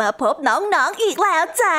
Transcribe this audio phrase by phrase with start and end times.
[0.00, 1.78] มาพบน้องๆออีกแล้วจ้า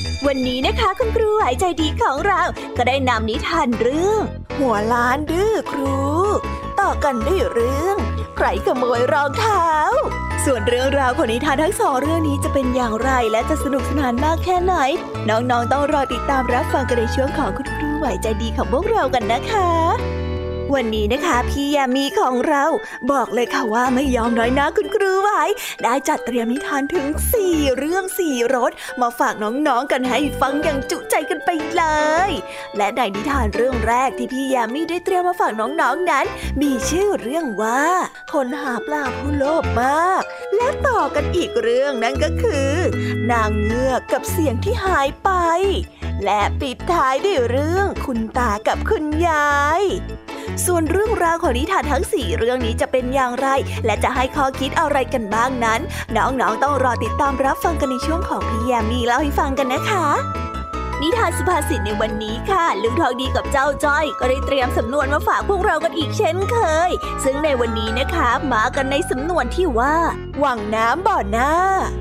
[0.27, 2.41] วันนี้นะคะคุณครูหายใจดีของเรา
[2.77, 4.21] ก็ได้นำนิทานเรื่อง
[4.57, 5.99] หัวล้านดื้อครู
[6.79, 7.97] ต่อกันด้วยเรื่อง
[8.37, 9.67] ใครขโมยรองเท้า
[10.45, 14.75] ส่วนเรื่องราวของนิทานทั้งสองเรื่องนี้จะเป็นอย่างไรและจะสนุกสนานมากแค่ไหน
[15.29, 19.69] น้องๆต้องรอติดตามรับฟังกันในช่วงของคุณครูไหวใจดีของพวกเรากันนะคะ
[20.75, 22.63] วันนี้นะคะพี่ยามีของเรา
[23.11, 25.41] บอกเลยค่ะว่าไม่ยอมน้อยนะคุณครูไว้
[25.83, 27.07] ได้จัดเตรียมนิทานถึง
[27.41, 28.71] 4 เรื่อง 4รส
[29.01, 31.83] มาฝากน้องๆกันให้ฟังอย่างจุใจกันไปเล
[32.29, 32.31] ย
[32.77, 36.25] และในนิทานเรื่องแรกที่พี่ยามีได้เตรียมมาฝากน้องๆนนั้น
[36.61, 37.83] มีชื่อเรื่องว่า
[38.33, 40.23] คนหาปลาผู้โลภมาก
[40.55, 42.71] และต่อกันอีกเรื่องนั่นก็คือ
[43.31, 45.29] นางเงือกกับเสียงที่หายไป
[46.23, 49.83] และปิดท้ายด้วยเรื่องคุณตากับคุณยาย
[50.65, 53.47] ส่วนเรื่องราวของนิทานทั้ง 4 เรื่องนี้จะเป็นอย่างไร
[53.85, 55.79] และจะให้ข้อคิดอะไรกันบ้างนั้น
[56.15, 60.05] น้องๆต้องรอติดตามรับฟังกันในช่วงของพี่แยมมีเล่าให้ฟังกันนะคะ
[61.01, 66.57] นิทานสุภาษิตในวันนี้ค่ะ ลุงทองดีกับเจ้าจ้อยก็ได้เตรียมสำนวนมาฝากพวกเรากันอีกเช่นเค
[66.89, 66.91] ย
[67.23, 69.95] ซึ่งในวันนี้นะคะ มากันในสำนวนที่ว่า
[70.39, 71.51] หวังน้ำบ่อหน้า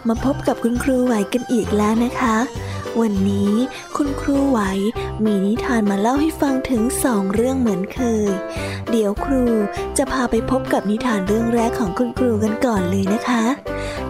[0.00, 2.36] บมาพบกับคุณครูไหวกันอีกแล้วนะคะ
[3.00, 3.52] วันนี้
[3.96, 4.60] คุณครูไหว
[5.24, 8.30] มีนิทานมาเล่าให้ฟังถึงสองเรื่องเหมือนเคย
[8.90, 9.44] เดี๋ยวครู
[9.98, 13.44] จะพาไปพบกับนิทานเรื่องแรกของคุณครูกันก่อนเลยนะคะ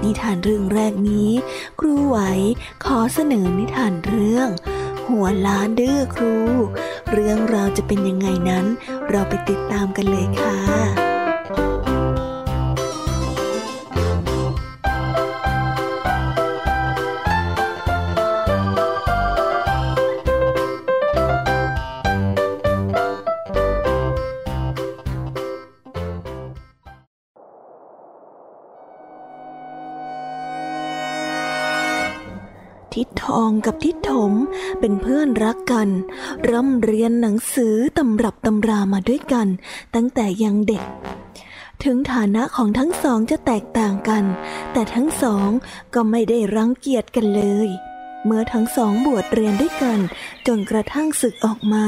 [0.03, 1.31] นิทานเรื่องแรกนี้
[1.81, 2.19] ครูไหว
[2.85, 4.49] ขอเสนอนิทานเรื่อง
[5.09, 6.35] หัวล้านดื้อครู
[7.13, 8.65] เรื่องราวจะเป็นยังไงนั้น
[9.11, 11.10] เราไปติดตามกันเลยค่ะ
[33.37, 34.33] องกับทิดถม
[34.81, 35.89] เป็นเพื่อนรักกัน
[36.51, 39.47] ร่ำเรียนหนังสือตำรับตำรามาด้วยกัน
[39.95, 40.85] ตั้งแต่ยังเด็ก
[41.85, 44.25] ถึงฐานะของทั้งสองจะแตกต่างกัน
[44.73, 45.49] แต่ทั้งสอง
[45.95, 47.69] ก็ไม่ได้รังเกียจกันเลย
[48.25, 49.99] เมื่อทั้งสองบวชเรียนด้วยกัน
[50.47, 51.87] จนกระทั่งศึกออกมา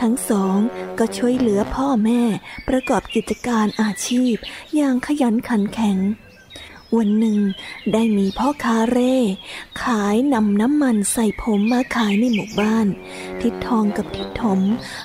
[0.00, 0.56] ทั้งสอง
[0.98, 2.22] ก็ช่วยเหลือพ่อแม่
[2.68, 4.34] ประกอบกิจการอาชีพ
[4.74, 5.98] อย่างขยันขันแข็ง
[6.98, 7.38] วันหนึ่ง
[7.92, 9.16] ได้มีพ่อค้าเร่
[9.82, 12.86] ขายนำน้ำมันใส่ผมมาขายในหมู่บ้าน
[13.40, 14.60] ทิดทองกับทิดถม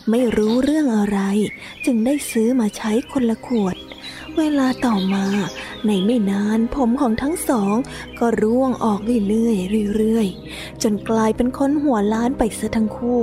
[0.09, 1.19] ไม่รู้เรื่องอะไร
[1.85, 3.75] จึงได้ซื้อมาใช้คนละขวด
[4.37, 5.25] เวลาต่อมา
[5.85, 7.75] ในไม่นานผมของทั้งสอง
[8.19, 9.53] ก็ร่วงออกเรื่อ
[9.83, 13.21] ยๆเรื่อยๆจนกลายเป็นคนหัวล้านไปซะทั้งคู่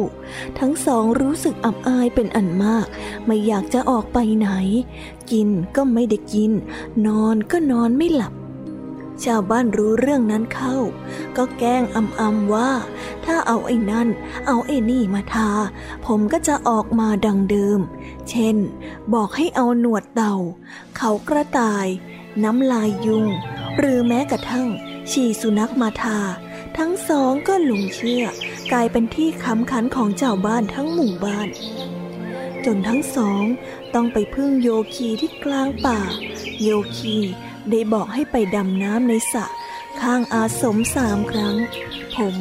[0.58, 2.86] ทั้งสองรู้สึกอับอายเป็นอันมาก
[3.26, 4.50] ไม่อยากจะออกไปไหน
[5.30, 6.52] กินก็ไม่ได้กิน
[7.06, 8.34] นอนก็นอนไม่หลับ
[9.24, 10.76] ชาวบ้านรู้เรื่องนั้นเข้า
[11.36, 12.70] ก็แกล้งอำอำว่า
[13.24, 14.08] ถ้าเอาไอ้นั่น
[14.46, 15.50] เอาไอ้นี่มาทา
[16.06, 17.80] ผมก็จะออกมาดังเดิม
[18.30, 18.56] เช่น
[19.14, 20.36] บอกให้เอาหนวดเต่า
[20.96, 21.86] เขากระต่าย
[22.44, 23.26] น้ำลายยุง
[23.78, 24.68] หรือแม้กระทั่ง
[25.10, 26.18] ฉี่สุนัขมาทา
[26.78, 28.24] ทั้งสองก็หลงเชื่อ
[28.72, 31.48] กลายเป็นที่ค้ำขันของเจ้าบ้านทั้งหมู่บ้าน
[32.64, 33.44] จนทั้งสอง
[33.94, 36.00] ต้องไปพึ่งโยคีที่กลางป่า
[36.62, 37.16] โยคี
[37.70, 39.44] ได้บอกให้ไปดำน้ำในสระ
[40.00, 41.56] ข้างอาสมสามครั้ง
[42.16, 42.34] ผม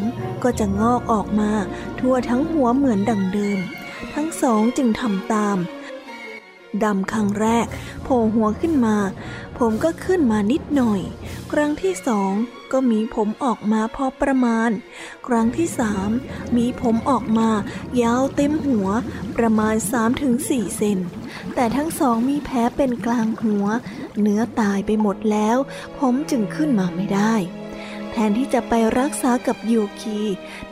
[0.44, 1.52] ก็จะงอกออกมา
[2.00, 3.60] ทั่วทั้งหัวเหมือนดังเดิม
[4.14, 5.58] ทั้งสองจึงทำตาม
[6.84, 7.66] ดำครั้งแรก
[8.04, 8.98] โผล่หัวขึ้นมา
[9.58, 11.02] ผมก็ขึ้นมานิดหน่อย
[11.52, 12.34] ครั้งที่สอง
[12.72, 14.70] ก็มีผมออกมาพอประมาณ
[15.28, 16.10] ครั้งที่สาม
[16.58, 17.50] มีผมออกมา
[18.02, 18.88] ยาวเต็มหัว
[19.38, 19.76] ประมาณ
[20.26, 21.00] 3-4 เซน
[21.56, 23.66] แต่ทั้งสองมีแผลเป็นกลางหัว
[24.20, 25.58] เนื้อตายไปหมดแล้ว
[26.00, 27.34] ผมจึงขึ้นมาไม่ได้
[28.12, 30.20] แทนที่จะไปรักษากับยูคี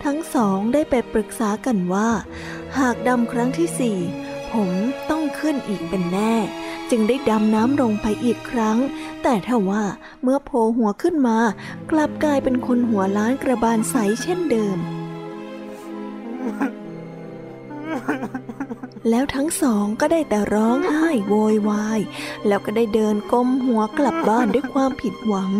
[0.03, 2.09] ทั้งสองได้ไปปรึกษากันว่า
[2.77, 3.99] หากดำครั้งที่สี่
[4.53, 4.71] ผม
[5.09, 6.35] ต้องขึ้นอีกเป็นแน่
[6.89, 8.77] จึงได้ดำน้ำลงไปอีกครั้ง
[9.23, 9.83] แต่ถ้าว่า
[10.23, 11.37] เมื่อโผล่หัวขึ้นมา
[11.91, 14.77] กลับกลายเป็นคนหัวล้านกระบาลใสเช่นเดิม
[19.09, 21.99] แล้วทั้งสองก็ได้แต่ร้องไห้โวยวาย
[22.47, 25.51] แล้วก็ได้เดินก้มหัวกลับบ้านด้วยความผิดหวัง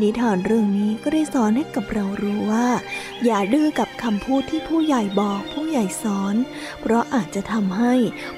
[0.00, 2.68] นิทานเรื่องนี้ก็ได้สอนให้กับเรารู้ว่า
[3.24, 6.34] อย่าดื้อกับคำพูดที่ผู้ใหญ่บอกผู้ใหญ่สอน
[6.80, 7.94] เพราะอาจจะทำให้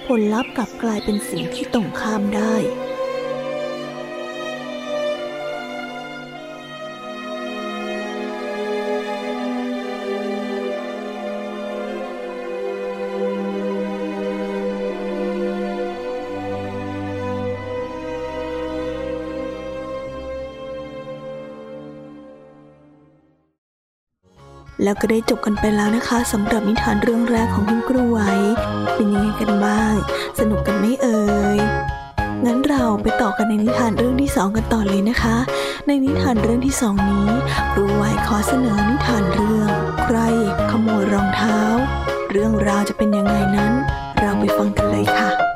[0.07, 2.55] ผลลัพธ์กลับกลายเป็นสิ่งที่ตรงข้ามได้
[24.82, 28.32] แล้วก็ได้จบกันไปแล้วนะคะสำหรับนิทานเรื่องแรกของคุณครูไว้
[28.94, 29.94] เป็นยังไงกันบ้าง
[30.38, 31.23] สนุกกันไหมเอ่
[31.56, 31.58] ย
[32.44, 35.37] งั้นเราไปต่อกันในนิทานเรื่องที่สองกันต่อเลยนะคะ
[35.87, 37.28] ในนิทานเรื่องที่สองนี้
[37.73, 39.68] ครูไว้ขอเสนอนิทานเรื่อง
[40.02, 40.18] ใคร
[40.70, 41.61] ขโมยรองเท้า
[42.30, 43.73] เรื่องราวจะเป็นยังไงนั้น
[44.20, 45.48] เราไปฟังกันเลยค่ะ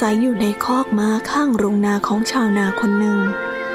[0.00, 3.18] ศัยอยู่ในคอกม้าข้างโรงนาของชาวนาคนหนึ่ง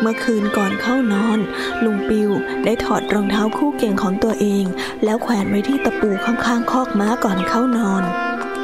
[0.02, 1.40] เมื่อคืนก่อนเข้านอน
[1.84, 2.30] ลุงปิว
[2.66, 4.66] ได้ถอดรองเท้าคู่เก่งของตัวเอง
[5.04, 8.04] แล้วแขวนไว้ที่ตะปูข้างๆคอกม้าก่อนเข้านอน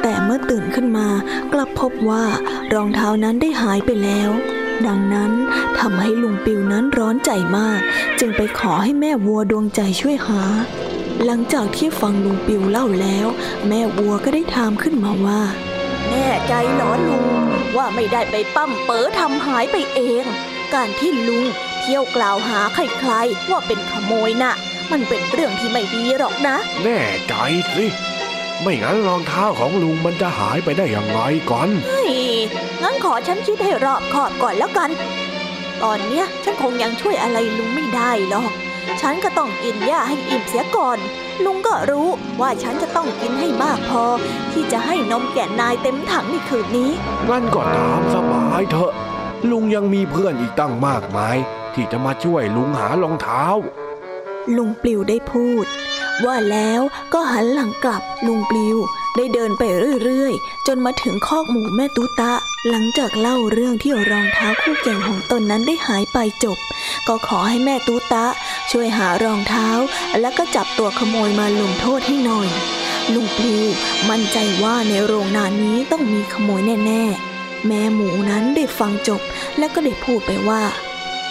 [0.01, 1.09] แต่เมื่อตื่นขึ้นมา
[1.53, 2.23] กลับพบว่า
[2.73, 4.29] รองเท้านั้นได้หายไปแล้ว
[4.87, 5.31] ดังนั้น
[5.79, 7.79] ทำให้ลุงปิวนั้นร้อนใจมาก
[8.19, 10.41] จึงไปขอให้แม่วัวดวงใจช่วยหา
[11.25, 13.27] หลังจากที่ฟังลุงปิวเล่าแล้ว
[13.67, 15.41] แม่วัวก็ได้ถามขึ้นมาว่า
[16.11, 17.25] แน่ใจหรอลุง
[17.77, 20.25] ว่าไม่ได้ไปปั้มเป๋อทำหายไปเอง
[20.73, 21.45] การที่ลุง
[21.81, 24.53] เที่ยวกล่าวหาใครๆว่าเป็นขโมยนะ่ะ
[24.91, 27.33] มันเป็นเรื่องที่ไม่ดีหรอกนะ แน่ใจ
[27.75, 27.85] สิ
[28.61, 32.11] ไม่งั้นรองเท้าของลุงมันจะหายไปได้อย่างไรก่อนเฮ้ย
[32.81, 34.89] งั้นขอฉันคิดให้รอบขอบก่อนแล้วกัน
[35.83, 38.51] ตอนเนี้ยฉันคงยังช่วยอะไรลุงไม่ได้หรอก
[39.01, 40.97] ฉันก็ต้องกินหญ้าให้อิ่มเสียก่อน
[41.45, 42.07] ลุงก็รู้
[42.41, 44.05] ว่าฉันจะต้องกินให้มากพอ
[44.51, 46.91] ที่จะให้นมแก่นายเต็มถังในคืนนี้
[47.29, 48.93] งั้นก็ตามสบายเถอะ
[49.51, 51.37] ลุงยังมีเพื่อนอีกตั้งมากมาย
[51.73, 53.43] ที่จะมาช่วยลุงหารองเท้า
[54.57, 55.65] ลุงปลิวได้พูด
[56.25, 56.81] ว่าแล้ว
[57.13, 58.77] ก็หันหลังกลับลุงปลิว
[59.15, 59.63] ได้เดินไป
[60.03, 62.33] เรื่อยๆ จนมาถึงคอกหมูแม่ตุตะ
[62.69, 66.57] หลังจากเล่าเรื่องที่รองเท้าคู่เก่งของตนนั้นได้หายไปจบ
[67.07, 68.25] ก็ขอให้แม่ตุตะ
[68.71, 69.69] ช่วยหารองเท้า
[70.19, 72.49] แล้วก็จับตัวขโมยมาลงโทษให้หน่อย
[73.13, 73.63] ลุงปลิว
[74.09, 79.21] มั่นใจว่าในโรงนานี้ต้องมีขโมยแน่ๆ แม่หมูนั้นได้ฟังจบ
[79.57, 80.63] แล้วก็ได้พูดไปว่า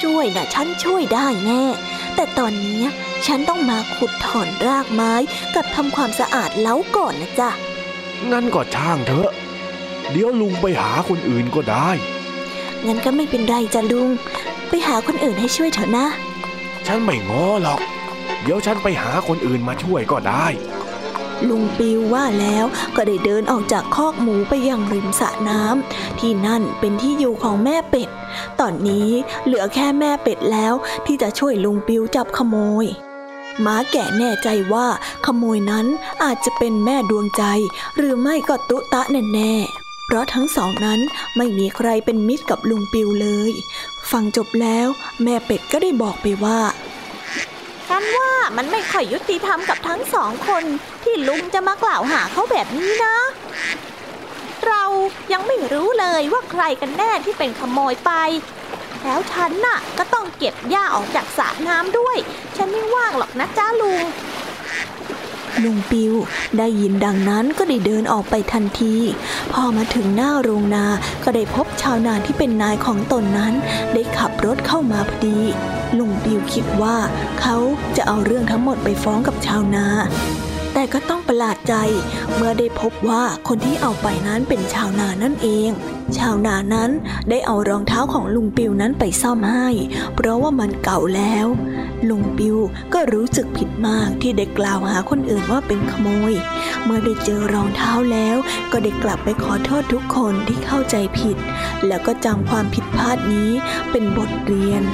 [0.02, 1.64] ช่วยนะฉันช่วยได้แน่
[2.14, 2.82] แต่ตอนนี้
[3.26, 5.12] ฉันต้องมาขุดถอนรากไม้
[5.54, 7.50] กับทำความสะอาดเล้าก่อนนะจ๊ะ
[8.32, 9.30] งั้นก็ช่างเถอะ
[10.10, 11.90] เดี๋ยวลุงไปหาคนอื่นก็ได้
[12.86, 14.08] งั้นก็ไม่เป็นไรจ้ะลุง
[14.68, 16.06] ไปหาคนอื่นให้ช่วยเถอะนะ
[16.86, 17.80] ฉันไม่ง้อหรอก
[18.42, 20.46] เดี๋ยวฉันไปหาคนอื่นมาช่วยก็ได้
[21.48, 22.64] ลุงปิวว่าแล้ว
[22.96, 28.08] ก็ได้เดินออกจากคอกหมูไปยังริมสระน้ำที่นั่นเป็นที่อยู่ของแม่เป็ด
[28.60, 29.08] ตอนนี้
[29.44, 30.74] เหลือแค่แม่เป็ดแล้ว
[31.06, 32.86] ที่จะช่วยลุงปิวจับขโมย
[33.66, 34.86] ม้าแก่แน่ใจว่า
[35.26, 35.86] ขโมยนั้น
[36.24, 37.44] อาจจะเป็นแม่ดวงใจ
[37.96, 39.54] หรือไม่ก็ตุตะแน่แน่
[40.06, 41.00] เพราะทั้งสองนั้น
[41.36, 43.52] ไม่มีใครเป็นมิตรกับลุงปิวเลย
[44.10, 44.86] ฟังจบแล้ว
[45.22, 46.60] แม่เป็ดก็ได้บอกไปว่า
[47.88, 50.64] ฉันว่ามันไม่ค่อยยุติธรรมกับทั้งสองคน
[51.02, 53.16] ที่ลุงจะมากล่าวหาเขาแบบนี้นะ
[54.66, 54.84] เรา
[55.32, 58.12] ยังไม่รู้เลยว่าใครกันแน่ที่เป็นขโมยไป
[59.04, 62.16] แล้วฉันน่ะก็ต้องเก็บหญ้าออกจากสระน้ำด้วย
[62.56, 64.02] ฉันไม่ว่างหรอกนะจ้าลุง
[65.64, 66.14] ลุงปิว
[66.58, 68.94] ได้ยินดังนั้นก็ได้เดินออกไปทันที
[69.52, 70.86] พอมาถึงหน้าโรงนา
[71.24, 73.54] ก็ได้พบชาวนาที่เป็นนายของตนนั้น
[73.94, 75.38] ได้ขับรถเข้ามาพอดี
[75.98, 76.96] ลุงปิวคิดว่า
[77.40, 77.56] เขา
[77.96, 79.86] จะเอาเรื่องทั้งหมดไปฟ้องกับชาวนา
[80.80, 81.74] แต่ก็ต้องประหลาดใจ
[82.34, 85.70] เมื่อได้พบว่าคนที่เอาไปนั้นเป็นชาวนานั่นเอง
[86.18, 86.90] ชาวนานั้น
[87.30, 89.68] ได้เอารองเท้าของลุงปิวนั้นไปซ่อมให้
[90.14, 91.46] เพราะว่ามันเก่าแล้ว
[92.08, 92.56] ลุงปิว
[92.92, 96.32] ก็รู้สึกผิดมากที่ได้กล่าวหาคนอื่นว่าเป็นขโมย
[96.84, 98.36] เมื่อได้เจอรองเท้าแล้ว
[98.72, 101.36] ก็ได้กลับไปขอโทษทุกคนที่เข้าใจผิด
[101.86, 103.50] แล้วก็จำความผิดพลาดนี้
[103.90, 104.84] เป็นบทเรียน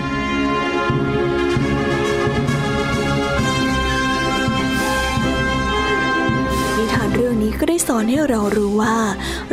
[7.87, 8.99] สอนให้เรารู้ว่า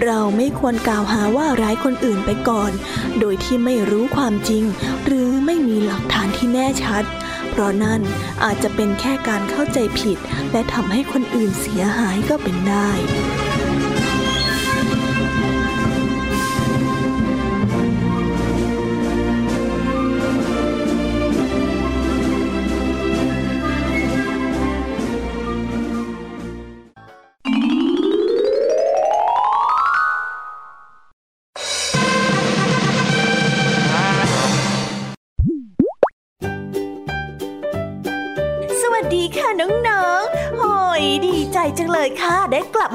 [0.03, 2.71] เราไม่ควรกล่าวหาว่าร้ายคนอื่นไปก่อน
[3.19, 4.63] โดยที่ไม่รู้ความจริง
[5.05, 7.03] หรือไม่มีหลักฐานที่แน่ชัด
[7.49, 8.01] เพราะนั่น
[8.43, 10.17] อาจจะเป็นแค่การเข้าใจผิด
[10.51, 12.89] และทำให้คนอื่นเสียหายก็เป็นได้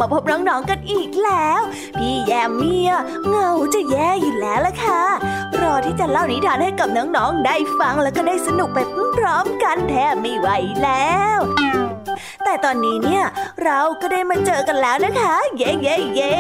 [0.01, 1.61] มาพบน้องๆกันอีกแล้ว
[1.99, 2.93] พี่แยมเมีย
[3.29, 5.03] เงาจะแย่อยู่แล้วล่ะค่ะ
[5.61, 8.79] รอที่จะเล่านิทานให้กับน้องๆได้ฟังแล้วก็ได้สนุกไป
[9.17, 10.49] พร้อมๆกันแทบไม่ไหว
[10.83, 11.39] แล้ว
[12.45, 13.25] แต่ตอนนี้เนี่ย
[13.65, 16.37] เราก็ได้มาเจอกันแล้วนะคะ เย้เย้เย้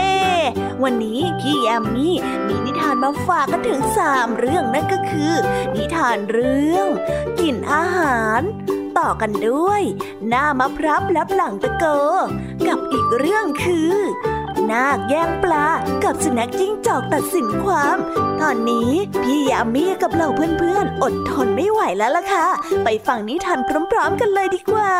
[0.83, 2.17] วันนี้พี่แยมมี่
[2.49, 5.33] มีนิทานมาฝากกันถึงสามเรื่องนั่นก็คือ
[5.75, 6.87] นิทานเรื่อง
[7.39, 8.41] กลิ่นอาหาร
[8.99, 9.83] ต่อกันด้วย
[10.29, 11.85] หน้ามะพร้าวลับหลังตะโก
[12.67, 13.95] กับอีกเรื่องคือ
[14.71, 15.67] นาคแย่งปลา
[16.05, 17.97] กับสุนัขจิ้งจอกตัดสินความ
[18.41, 18.91] ตอนนี้
[19.23, 22.47] พี่ยามีกับเหล่าเพื่อนๆ อดทนไม่ไหวแล้วล่ะค่ะ
[22.85, 23.59] ไปฟังนิทาน
[23.91, 24.93] พร้อมๆ กันเลยดีกว่า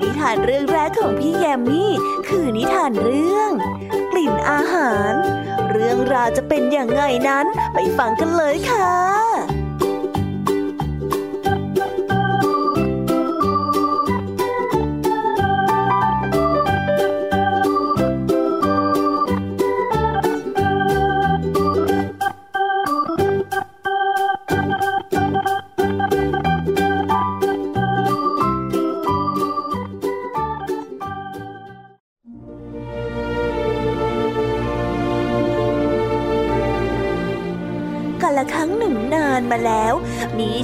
[0.00, 1.92] นิทานเรื่องแรกของพี่แยมมี่
[2.28, 3.50] คือนิทานเรื่อง
[4.12, 5.12] กลิ่นอาหาร
[5.70, 8.90] เรื่องราวจะเป็นอย่างไงนั้น ไปฟังกันเลยค่ะ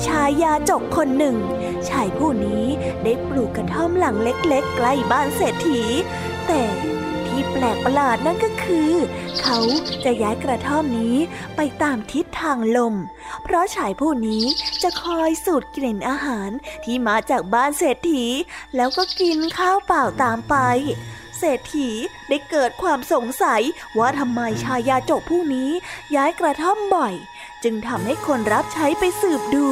[0.07, 1.37] ชายยาจกคนหนึ่ง
[1.88, 2.65] ชายผู้นี้
[3.05, 5.83] ได้ปลูกกระท่อมหลังเล็กๆ ใกล้บ้านเศรษฐี
[6.47, 6.62] แต่
[7.27, 8.93] ที่แปลกประหลาดนั่นก็คือ
[9.43, 9.59] เขา
[10.05, 11.17] จะย้ายกระท่อมนี้
[11.57, 12.95] ไปตามทิศทางลม
[13.43, 14.45] เพราะชายผู้นี้
[14.83, 16.51] จะคอยสูดกลิ่นอาหาร
[16.85, 18.25] ที่มาจากบ้านเศรษฐี
[18.77, 20.57] แล้วก็กินข้าวเปล่าตามไป
[21.38, 21.91] เศรษฐี
[22.29, 23.62] ได้เกิดความสงสัย
[23.99, 25.71] ว่าทำไมชายาจกผู้นี้
[26.17, 27.15] ย้ายกระท่อมบ่อย
[27.64, 29.68] จึงทำให้คนรับใช้ไปสืบดู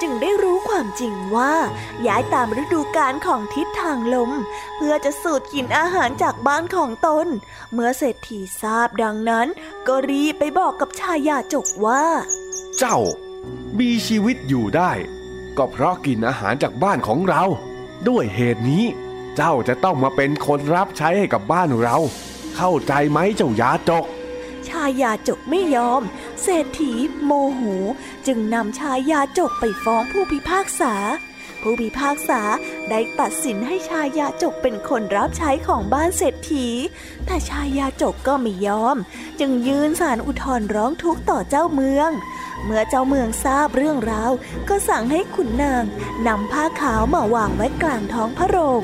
[0.00, 1.54] จึงได้รู้ความจริงว่า
[2.06, 4.30] ย้ายตามฤดูกาลของทิศทางลม
[4.76, 7.26] เพื่อจะสูดกินอาหารจากบ้านของตน
[7.72, 9.46] เมื่อเศรษฐีทราบดังนั้น
[9.86, 12.04] ก็รีบไปบอกกับชายาจกว่า
[12.78, 12.98] เจ้า
[13.78, 14.92] มีชีวิตอยู่ได้
[15.58, 17.42] ก็เพราะกินอาหารจากบ้านของเรา
[18.08, 18.84] ด้วยเหตุนี้
[19.36, 21.96] เจ้าจะต้องมาเป็นคนรับใช้ให้กับบ้านเรา
[22.56, 24.04] เข้าใจไหมเจ้ายาจก
[24.70, 26.02] ชายาจกไม่ยอม
[26.42, 26.92] เศรษฐี
[27.24, 27.62] โมโห
[28.26, 30.94] จึงนำชายาจกไปฟ้องผู้พิพากษา
[31.62, 32.42] ผู้พิพากษา
[32.90, 36.68] ได้ตัดสินให้ชายาจกเป็นคนรับใช้ของบ้านเศรษฐี
[37.26, 38.96] แต่ชายาจกก็ไม่ยอม
[39.40, 42.10] จึงยืนสารอุทธรร้องทุกข์ต่อเจ้าเมือง
[42.64, 44.32] เมื่อเจ้าเมืองทราบเรื่องราว
[44.68, 45.84] ก็สั่งให้ขุนนาง
[46.26, 48.82] นำผ้าขาวมาวางไว้กลางท้องพระโรง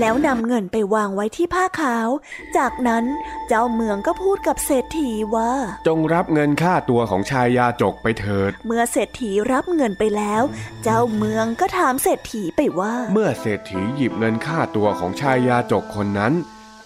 [0.00, 2.08] แล้วนำเงินไปวางไว้ที่ผ้าขาว
[2.56, 3.04] จากนั้น
[3.48, 5.52] เจ้าเมืองก็พูดกับเศรษฐีว่า
[5.86, 10.42] จงรับเงินค่าตัวของชายยาจกไปเถิด เมื่อเศรษฐีรับเงินไปแล้ว
[10.84, 16.32] เจ้าเมืองก็ถามเศรษฐีไปว่า เมื่อเศรษฐีหยิบเงินค่าตัวของชายยาจกคนนั้น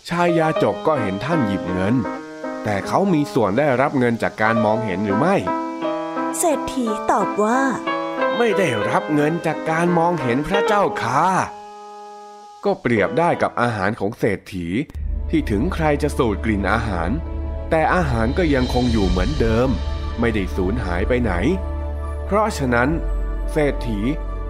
[0.08, 1.94] ชายยาจกก็เห็นท่านหยิบเงิน
[2.64, 5.36] แต่เขามีส่วนได้รับเงินจากการมองเห็นหรือไม่
[6.36, 7.60] เศรษฐีตอบว่า
[8.38, 11.24] ไม่ได้รับเงินจากการมองเห็นพระเจ้าค่ะ
[12.64, 14.66] ก็เปรียบได้กับอาหารของเศรษฐี
[15.30, 17.10] ที่ถึงใครจะสูดกลิ่นอาหาร
[17.70, 19.68] แต่อาหารก็ยังคงอยู่เหมือนเดิม
[20.20, 21.32] ไม่ได้สูญหายไปไหน
[22.24, 22.88] เพราะฉะนั้น
[23.52, 24.00] เศรษฐี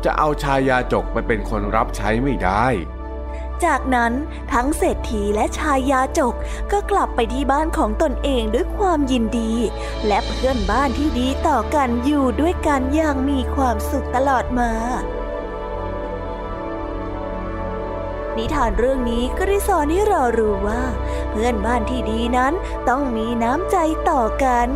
[0.04, 2.66] จะเอาชายาจกไปเป็นคนรับใช้ไม่ได้
[3.66, 4.12] จากนั้น
[4.52, 6.34] ทั้งเศรษฐีและชายยาจก
[6.72, 9.52] ก็กลับไปที่บ้านของตนเองด้วยความยินดี
[10.06, 14.72] และเพื่อนบ้านที่ดีต่อกันอยู่ด้วยกันอย่างมีความสุขตลอดมา
[18.38, 20.82] นิทานเรื่องนี้ก็ได้สอนให้เรารู้ว่า
[21.30, 22.52] เพื่อนบ้านที่ดีนั้น
[22.88, 23.76] ต้องมีน้ำใจ
[24.10, 24.68] ต่อกัน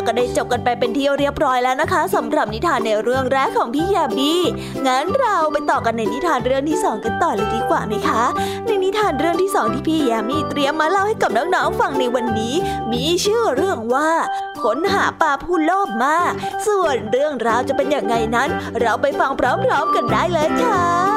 [0.00, 4.32] แล้วก็ได้จบกันไปเป็นที่เรียบร้อยแล้วนะคะสำหรับนิทานในเรื่องแรกของพี่ยามี
[4.86, 8.22] งั้นเราไปต่อกันในนิทานเรื่องที่สองกันต่อเลยดีกว่าไหมคะ
[8.66, 12.54] ในนิทานเรื่องที่สองที่พี่ยามีเตรียมมาเล่าให้กับน้องๆฟังในวันนี้
[12.92, 14.10] มีชื่อเรื่องว่า
[14.62, 16.32] ค้นหาปลาผู้โลภมาก
[16.66, 18.48] ส่วนเรื่องราวจะเป็นอย่างไงนั้น
[18.80, 21.09] เราไปฟังพร้อมๆกันได้เลยค่ะ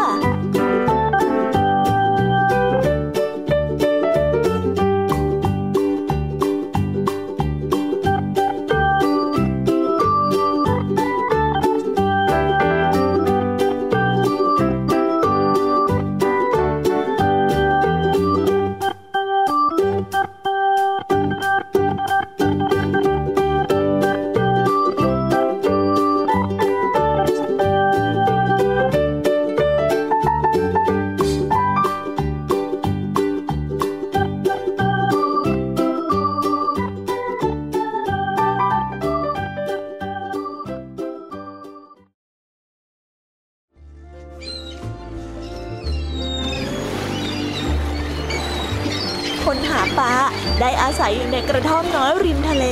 [50.04, 50.18] ปลา
[50.62, 52.66] ได้อาศัยอยู่ในกระท่อมน้อยริมทะเล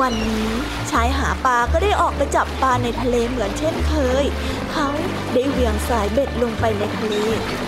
[0.00, 0.50] วันนี้
[0.90, 4.24] ชายหาปลาก็ได้ออกไปจับปลาในทะเลเหมือนเช่นเคย
[4.72, 4.88] เขา
[5.32, 7.14] ได้เหวี่ยงสายเบ็ดลงไปในทะเล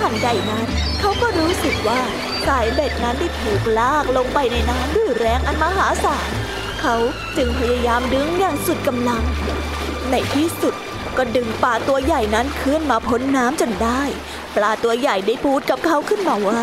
[0.00, 0.66] ทันใดนั้น
[1.00, 2.00] เขาก็รู้สึกว่า
[2.46, 6.30] สายเบ็ดนั้นได้ถูกลากลงไปในน้ำด้วยแรงอันมหาศาล
[6.80, 6.96] เขา
[7.36, 9.22] จึงพยายามดึงอย่างสุดกำลัง
[10.10, 10.74] ในที่สุด
[11.16, 14.02] ก็ดึงปลาตัวใหญ่นั้นขึ้นมาพ้นน้ำจนได้
[14.56, 16.62] ปลาตัวใหญ่ได้พูดกับเขาขึ้นมาว่า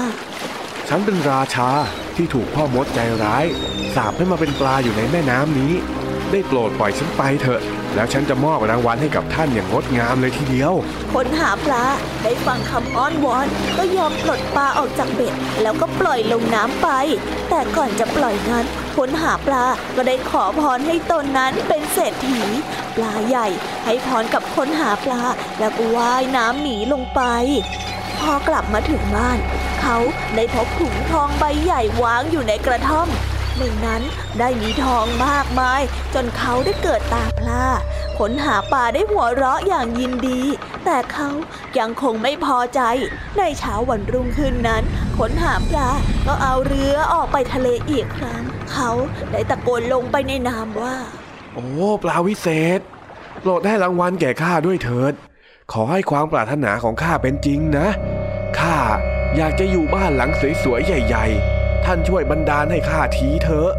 [0.89, 1.69] ฉันเป็นราชา
[2.17, 3.45] ที่ถูกพ่อมดใจร้าย
[3.95, 5.73] สาปให้มาเป็นปลาอยู่ในแม่น้ำนี้
[6.31, 7.61] ได้โปรดปล่อยฉันไปเถอะ
[7.95, 10.73] แล้วฉันจะมอบรางวัลให้กับท่านอย่างงดงามเลยทีเดียว
[11.13, 11.85] คนหาปลา
[12.23, 13.47] ได้ฟังคำอ้อนวอน
[13.77, 16.89] ก็ยอมปลดปลาออกจากเบ็ด แล้วก็ปล่อยลงน้ำไป
[17.49, 18.65] แต่ก่อนจะปล่อยนั้น
[18.97, 22.41] คนหาปลาก็ได้ขอพรให้ตนนั้นเป็นเศรษฐี
[22.95, 23.47] ปลาใหญ่
[23.85, 25.21] ให้พรกับคนหาปลา
[25.59, 27.21] แล้วก็ว่ายน้ำหนีลงไป
[28.23, 29.37] พอกลับมาถึงบ้าน
[29.81, 29.97] เขา
[30.35, 33.07] ได้พบถุงทองใบใหญ่วางอยู่ในกระท่อม
[33.57, 34.01] ในนั้น
[34.39, 35.81] ได้มีทองมากมาย
[36.13, 37.65] จนเขาได้เกิดตาพร่า
[38.19, 40.41] ค้นหาปลาได้หัวเราะอย่างยินดี
[40.85, 41.29] แต่เขา
[41.79, 42.81] ยังคงไม่พอใจ
[43.37, 44.83] ในเช้าวันรุ่งขึ้นนั้น
[45.17, 45.89] ค้นหาปลา
[46.27, 48.89] ก็เอาเรือออกไปทะเลอีกครั้ง เขา
[49.31, 50.95] ได้ตะโกนลงไปในน้ำว่า
[51.53, 51.65] โอ้
[52.03, 52.79] ปลาวิเศษ
[53.41, 55.13] โปรดให้รางวัลแก่ข้าด้วยเถิด
[55.71, 57.87] ขอให้ความปรารถนาของข้าเป็นจริงนะ
[58.59, 58.77] ข้า
[59.35, 60.31] อยากจะอยู่บ้านหลัง
[60.63, 63.71] สวยๆใหญ่ ๆ ท่านช่วยบันดาลให้ข้าทีเถอะ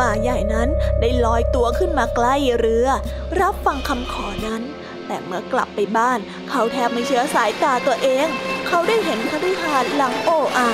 [0.00, 0.68] ป่าใหญ่นั้น
[1.00, 2.88] ได้ลอยตัวขึ้นมาใกล้เรือ
[3.40, 4.62] รับฟังคำขอนั้น
[5.06, 6.18] แต่เมื่อกลับไปบ้าน
[6.50, 8.26] เขาแทบไม่เชื่อสายตาตัวเอง
[8.66, 10.70] เขาได้เห็นคฤหาสน์หลังโอ้อา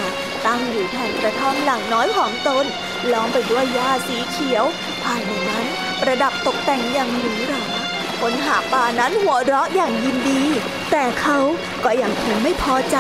[0.47, 2.65] ตั้งอยู่แทนกระท่อมหลังน้อยของตน
[3.13, 4.65] ล้อมไปด้วยหญ้าสีเขียว
[5.05, 5.67] ภายในนั้น
[6.01, 7.82] ประดับตกแต่งอย่างหรูหรา
[8.27, 10.43] คนหาป่านั้นหัวเราะอย่างยินดี
[10.91, 11.39] แต่เขา
[11.85, 12.99] ก็ยังคงไม่พอใจ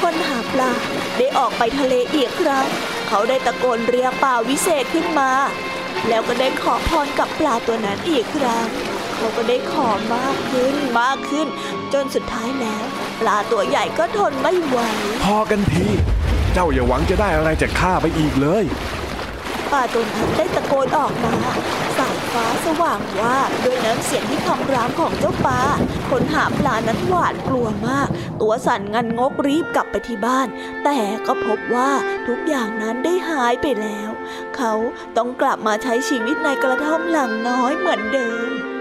[0.00, 0.72] คนหาปลา
[1.18, 2.66] ได้ออกไปทะเลอีกครั้ง
[3.08, 5.30] เขาได้ตะโกนเรียกปลาวิเศษขึ้นมา
[6.08, 8.66] แล้วก็ได้ขอพรกับปลาตัวนั้นอีกครั้ง
[9.14, 11.46] เขาก็ได้ขอมากขึ้นมากขึ้น
[11.92, 12.84] จนสุดท้ายแล้ว
[13.20, 14.78] ปลาตัวใหญ่ก็ทนไม่ไหว
[15.24, 15.86] พอกันที
[16.52, 18.64] เจ้าอย่าหวังจะได้อะไรจากข้าไปอีกเลย
[19.72, 21.60] ปลาตัวนั้นได้ตะโกนออกมาสาย
[22.32, 25.62] ฟ้าสว่างว่าด้วยน้ำเสียงที่คำรามของเจ้าปลา
[26.10, 28.08] คนหาปลานั้นหวาดกลัวมาก
[28.40, 30.48] ตัวสั่นงันงกรีบกลับไปที่บ้าน
[30.84, 31.90] แต่ก็พบว่า
[32.26, 34.10] ทุกอย่างนั้นได้หายไปแล้ว
[34.56, 34.72] เขา
[35.16, 38.71] ต้องกลับมาใช้ชีวิตในกระท่อมหลังน้อยเหมือนเดิม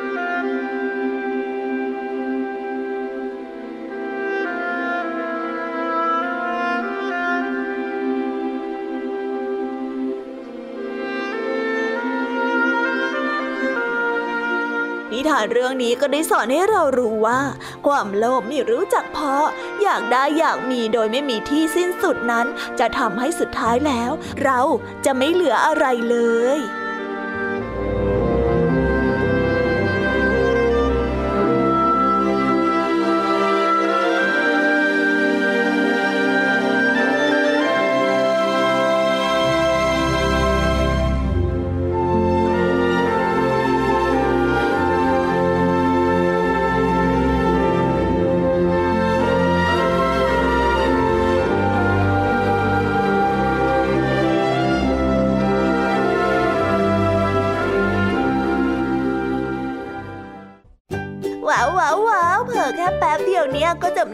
[15.21, 17.41] นิทานเรื่องนี้ก็ได้สอนให้เรารู้ว่า
[17.87, 19.33] ความโลภไม่รู้จักพอ
[19.83, 22.47] อยากได้อยากมีโดยไม่มีที่สิ้นสุดนั้น
[22.79, 24.11] จะทำให้สุดท้ายแล้ว
[24.43, 24.59] เรา
[25.05, 26.17] จะไม่เหลืออะไรเล
[26.57, 26.59] ย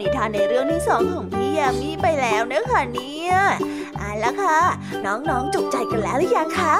[0.00, 3.34] นิทานในเรื่องที่สองของพี่ยามีไปแล้วนะคะเนี่ย
[4.00, 4.58] อ่าแล้วค่ะ
[5.06, 6.76] น้องๆจุกใจกันแล้วหรือยังคะ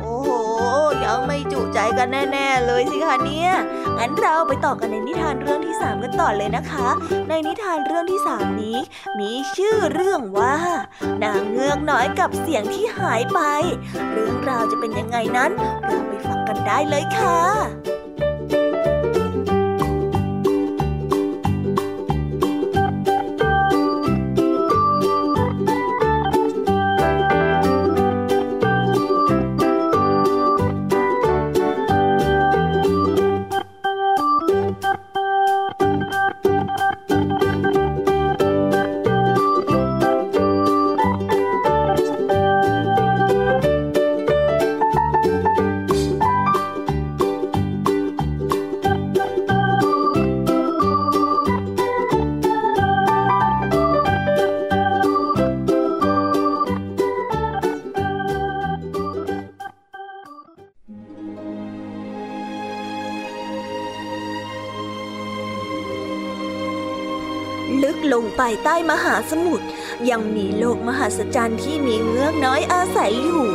[0.00, 0.30] โอ้โห
[1.04, 3.50] ยังไม่จุใจกันแน่ๆเลยสิคะเนี่ย
[3.98, 6.88] งั้นเราไปต่อกันในนิทานเรื่องที่สามกันต่อเลยนะคะ
[7.28, 8.78] ในนิทานเรื่องที่สามนี้
[9.20, 10.56] มีชื่อเรื่องว่า
[11.24, 13.40] นางเงือกน้อยกับเสียงที่หายไป
[14.12, 15.50] เรื่องราวจะเป็นยังไงนั้น
[15.84, 17.83] เราไปฟังกันได้เลยค่ะ
[67.82, 69.66] ลึกลงไปใต้มหาสมุทร
[70.10, 73.46] ยังมีโลกมหัศจรรย์ที่มีเงือกน้อยอาศัยอยู่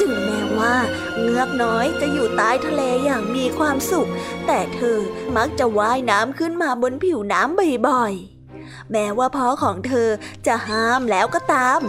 [0.00, 0.76] ถึงแม้ว่า
[1.20, 4.10] เงือกน้อยจะอยู่ใต้ทะเลอย่างมีความสุข
[4.46, 4.98] แต่เธอ
[5.36, 10.08] มักจะว่ายน้ำขึ้นมาบนผิวน้ำบ่อยๆ แม้ว่าพ่อของเธอ
[10.46, 11.80] จะห้ามแล้วก็ตาม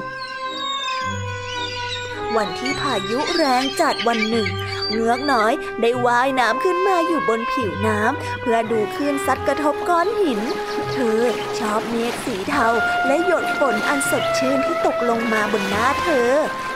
[2.37, 4.49] วันที่พายุแรงจัดวันหนึ่ง
[4.91, 10.41] เงือกน้อย ได้ว่ายน้ำขึ้นมาอยู่บนผิวน้ำเพื่อดูคลื่นซัดกระทบก้อนหิน
[10.93, 11.19] เธอ
[11.60, 12.67] ชอบเมฆสีเทา
[13.08, 16.30] และหยดฝนอันสดชื่นที่ตกลงมาบนหน้าเธอ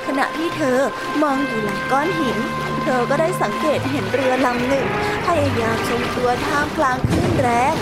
[0.07, 0.79] ขณะที่เธอ
[1.21, 2.37] มองอยู่หลังก้อนหิน
[2.83, 4.85] เธอก็ได้สังเกตเห็นเรือลำหนึ่ง
[5.25, 7.75] พยายามทรงตัวท่ามกลางคลื่นแรง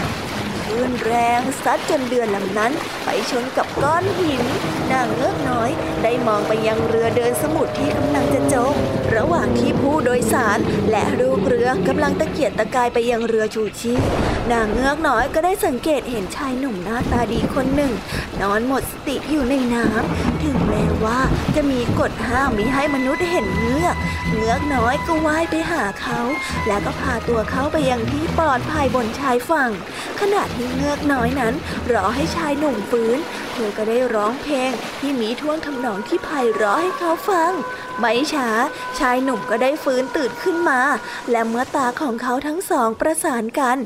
[0.71, 4.43] คลื่นแรงซัดจนเรือลำนั้น ไปชนกับก้อนหิน
[4.91, 5.69] นางเงือกน้อย
[6.03, 8.73] ได้มองไปยังเรือเดินสมุทรที่กำลังจะจม
[9.15, 10.59] ระหว่างที่ผู้โดยสาร
[10.91, 14.01] และลูกเรือกำลังตะเกียกตะกายไปยังเรือชูชีพ
[14.51, 17.91] นางเงือกน้อยก็ได้สังเกตเห็นชายหนุ่มหน้าตาดีคนหนึ่ง
[18.41, 21.19] นอนหมดสติอยู่ในน้ำถึงแม้ว่า
[21.55, 23.95] จะมีกฎห้ามมิให้มนุษย์เห็นเงือก
[24.33, 26.19] เงือกน้อยก็ว่ายไปหาเขา
[26.67, 29.71] แล้วก็พาตัวเขาไปยังที่ปลอดภัยบนชายฝั่ง
[30.19, 31.53] ขณะที่เงือกน้อยนั้น
[31.91, 33.17] รอให้ชายหนุ่มฟื้น
[33.53, 37.51] เธอก็ได้ร้องเพลงที่มีท่วงทำนองที่ไพเราะให้เขาฟัง
[37.99, 38.49] ไม่ช้า
[38.99, 40.81] ชายหนุ่มก็ได้ฟื้นตื่นขึ้นมา
[41.31, 43.77] และเมื่อตาของเขาทั้งสองประสานกัน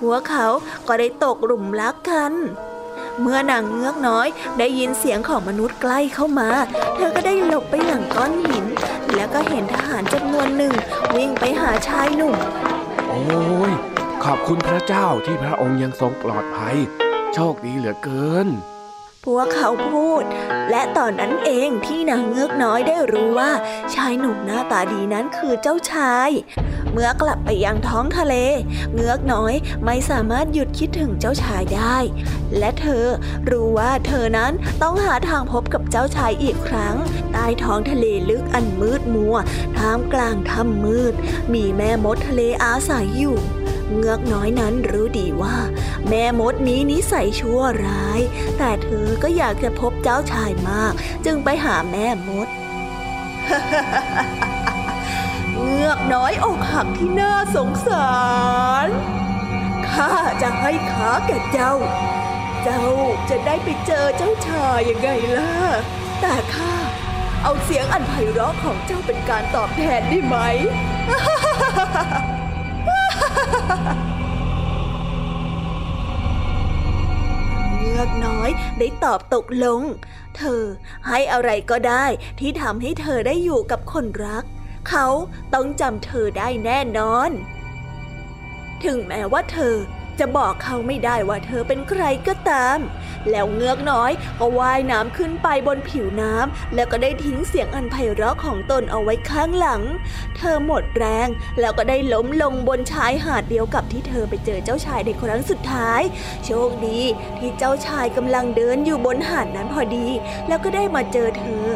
[0.00, 0.46] หัวเขา
[0.88, 2.32] ก็ได้ตกหลุมรักกัน
[3.20, 4.28] เมื่อนางเงือกน้อย
[4.58, 6.50] ได้ยินเสียงของมนุษย์ใกล้เข้ามา
[6.96, 8.66] เธอก็ได้หลบไปหลังก้อนหิน
[9.14, 10.74] แล้วก็เห็นทหารจำนวนหนึ่ง
[11.16, 12.34] วิ่งไปหาชายหนุ่ม
[13.08, 13.72] โอ้ย
[14.24, 16.76] ขอบคุณพระเจ้าที่พระองค์ยังทรงปลอดภัย
[17.34, 18.48] โชคดีเหลือเกิน
[19.24, 20.22] พวกเขาพูด
[20.70, 23.50] และตอนนั้นเองที่นางเงือกน้อยได้รู้ว่า
[23.94, 26.30] ชายหนุ่มหน้าตาดีนั้นคือเจ้าชาย
[26.92, 28.34] เมื่อกลับไปยังท้องทะเล
[28.94, 31.96] เงือกน้อยไม่สามารถหยุดคิดถึงเจ้าชายได้
[32.58, 33.04] และเธอ
[33.50, 34.52] รู้ว่าเธอนั้น
[34.82, 36.96] ต้องหาทางพบกับเจ้าชายอีกครั้ง
[37.32, 39.36] ใต้ท้องทะเลลึกอันมืดมัว
[39.76, 41.14] ท่ามกลางถ้ำมืด
[41.54, 43.38] มีแม่มดทะเลอาศัยอยู่
[43.92, 45.56] เงือกน้อยนั้นรู้ดีว่า
[46.08, 48.20] แม่มดนี้นิสัยชั่วร้าย
[48.58, 50.92] แต่เธอก็อยากจะพบเจ้าชายมาก
[51.24, 52.48] จึงไปหาแม่มด
[55.52, 58.14] เงือกน้อยอกหักที่น่าสงสา
[58.84, 58.86] ร
[59.88, 60.10] ข้า
[60.42, 61.74] จะให้ขาแก่เจ้า
[62.64, 62.86] เจ้า
[63.30, 65.52] จะได้ไปเจอเจ้าชายยังไงล่ะ
[66.20, 66.74] แต่ข้า
[67.42, 70.36] เอาเสียงอันไพเราะของเจ้าเป็นการตอบแทนได้ไหม
[77.78, 79.82] เงือกน้อยได้ตอบตกลง
[80.36, 80.62] เธอ
[81.08, 82.04] ให้อะไรก็ได้
[82.40, 84.44] ที่ทำให้เธอได้อยู่กับคนรัก
[84.88, 85.06] เขา
[85.54, 87.30] ต้องจำเธอได้แน่นอน
[88.84, 89.76] ถึงแม้ว่าเธอ
[90.20, 92.78] จะบอกเขาไม่ได้ว่าเธอเป็นใครก็ตาม
[93.30, 99.82] แล้วเงือกน้อยก็ว่ายน้ำขึ้นไปบนผิวน้ำแล้วก็ได้ทิ้งเสียงอันไพเราะของตนเอาไว้ข้างหลัง
[100.36, 101.28] เธอหมดแรง
[101.60, 106.00] แล้วก็ได้ล้มลงบนชายหาดเดียวกับที่เธอไปเจอเจ้าชายในครั้งสุดท้าย
[106.44, 107.00] โชคดี
[107.38, 110.06] ที่เจ้าชายกำลังเดินอยู่บนหาดนั้นพอดี
[110.48, 111.66] แล้วก็ได้มาเจอเธอ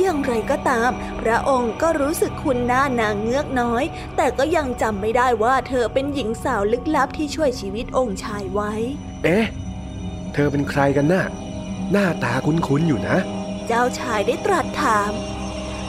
[0.00, 3.84] อย่างไรก็ตาม พระองค์ก็รู้สึกคุณหน้านางเงือกน้อย
[4.16, 8.72] แต่ก็ยังจำไม่ได้ว่าเธอเป็นหญิงสาวลึกลับที่ช่วยชีวิตองค์ชายไว้
[9.24, 9.46] เอ๊ะ
[10.32, 11.24] เธอเป็นใครกันน่ะ
[11.92, 13.16] หน้าตาคุ้นๆอยู่นะ
[13.66, 15.12] เจ้าชายได้ตรัสถาม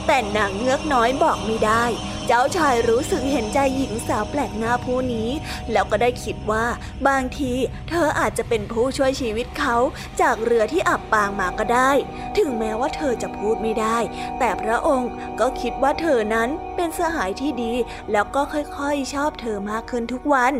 [0.06, 1.84] แต่นางเงือกน้อยบอกไม่ได้
[2.32, 5.28] จเจ้าชายรู้สึกเห็นใจหญิงสาวแปลกหน้าผู้นี้
[5.72, 6.66] แล้วก็ได้คิดว่า
[7.08, 7.52] บางที
[7.88, 9.76] เธออาจจะเป็นผู้ช่วยชีวิตเขา
[10.20, 11.90] จากเรือที่อับปางมาก็ได้
[12.38, 13.98] ถึงแม้ว่าเธอจะพูดไม่ได้
[14.38, 17.72] แต่พระองค์ก็คิดว่าเธอนั้นเป็นสหายที่ดี
[18.12, 20.54] แล้วก็ค่อยๆชอบเธอมากขึ้นทุกวัน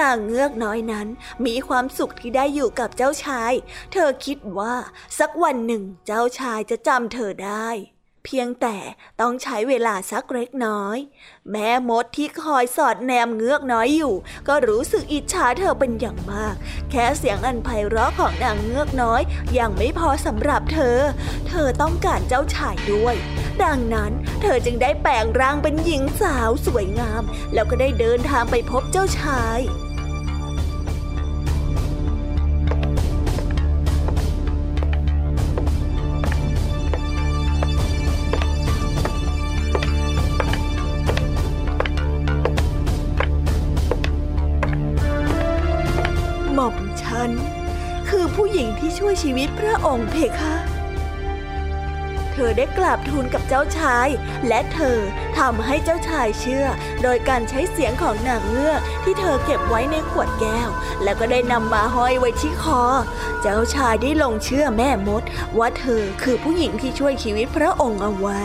[0.00, 1.06] นางเงือกน้อยนั้น
[1.46, 3.52] มีความสุขที่ได้อยู่กับเจ้าชาย
[3.92, 4.74] เธอคิดว่า
[5.18, 7.68] สักวันหนึ่งเจ้าชายจะจำเธอได้
[8.26, 8.76] เพียงแต่
[9.20, 10.96] ต้องใช้เวลาสักเล็กน้อย
[11.50, 14.14] แม่มดที่คอยสอดแนมเงือกน้อยอยู่
[14.48, 16.54] ก็รู้สึกอิจฉาเธอเป็นอย่างมาก
[16.90, 19.22] แค่เสียงอันไพเราะของนางเงือกน้อย
[19.58, 20.98] ยังไม่พอสำหรับเธอ
[21.48, 23.14] เธอต้องการเจ้าชายด้วย
[23.64, 24.12] ดังนั้น
[24.42, 27.22] เธอจึงได้แปลงร่างเป็นหญิงสาวสวยงาม
[27.54, 29.60] แล้วก็ได้เดินทางไปพบเจ้าชาย
[49.28, 50.54] ชีวิตพระองค์เพคะ
[52.32, 54.08] เธอได้กราบทูลกับเจ้าชาย
[54.48, 54.98] และเธอ
[55.38, 56.66] ทำให้เจ้าชายเชื่อ
[57.02, 60.68] โดยการใช้เสียงของนางเงือกที่เธอเก็บไว้ในขวดแก้ว
[61.02, 62.82] แล้วก็ได้นำมาห้อยไว้ที่คอ
[63.40, 65.22] เจ้าชายได้ลงเชื่อแม่มด
[65.58, 68.42] ว่าเธอคือผู้หญิงที่ช่วยชีวิตพระองค์เอาไว้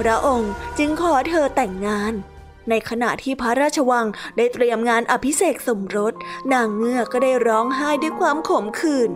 [0.00, 2.12] พระองค์จึงขอเธอแต่งงาน
[2.70, 6.14] ในขณะที่พระราชวังได้เตรียมงานอภิเษกสมรส
[6.52, 9.12] นางเงือกก็ได้ร้องไห้ด้วยความขมขื่น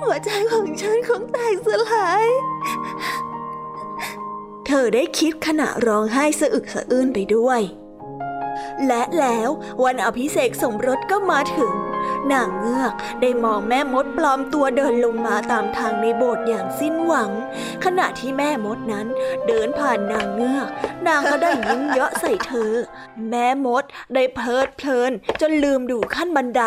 [0.00, 2.26] หัวใจของฉันคงแตกสลาย
[4.66, 7.60] เธอได้คิดขณะร้องไห้สะอึกสะอื้นไปด้วย
[8.86, 9.48] และแล้ว
[9.84, 11.72] วันอภิเษกสมรสก็มาถึง
[12.32, 17.30] นางเงือกได้มองแม่มดปลอมตัวเดินลงมาตามทางในโบสถ์อย่างสิ้นหวัง
[17.84, 19.06] ขณะที่แม่มดนั้น
[19.46, 20.68] เดินผ่านนางเงือก
[21.06, 22.72] นางก็ได้ยิ้มเยาะใส่เธอ
[23.30, 26.62] แม่มดได้เพลิดเพลิน จนลืมดูขั้นบันได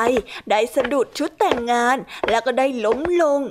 [0.49, 1.97] ได้สะดุดชุดแต่งงาน
[2.29, 3.41] แล้วก็ได้ล้มลง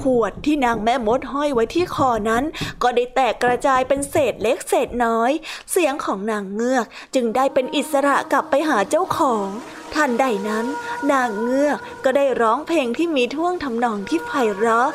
[0.00, 2.44] ขวดที่นางแม่มดห้อยไว้ที่คอนั้น
[2.82, 5.32] ก็ได้แตกกระจายเป็นเศษเล็กเศษน้อย
[5.70, 9.48] เสียงของนางเงือกจึงได้เป็นอิสระกลับไปหาเจ้าของ
[9.94, 10.66] ทันใดนั้น
[11.12, 14.90] นางเงือกก็ได้ร้องเพลงที่มีท่วงทำนองที่ไพเราะ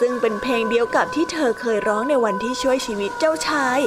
[0.00, 3.78] ซึ่งเป็นเพลงเดียวกับที่เธอเคยร้องในวันที่ช่วยชีวิตเจ้าชาย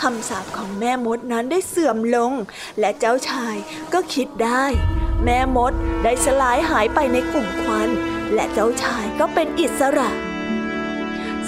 [0.00, 2.32] คำสาปของแม่มดนั้นได้เสื่อมลง
[2.80, 3.56] และเจ้าชาย
[3.92, 4.64] ก็คิดได้
[5.24, 5.72] แม่มด
[6.04, 7.88] ได้สลายหายไปในกลุ่มควัน
[8.34, 10.10] และเจ้าชายก็เป็นอิสระ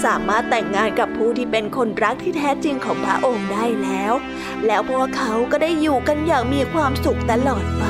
[0.03, 4.13] สามารถแต่งงานกับผู้ที่เป็นคนรักที่แท้จริงของพระองค์ได้แล้ว
[4.65, 7.83] แล้วพวกเขาก็ได้อยู่กันอย่างมีความสุขตลอดไป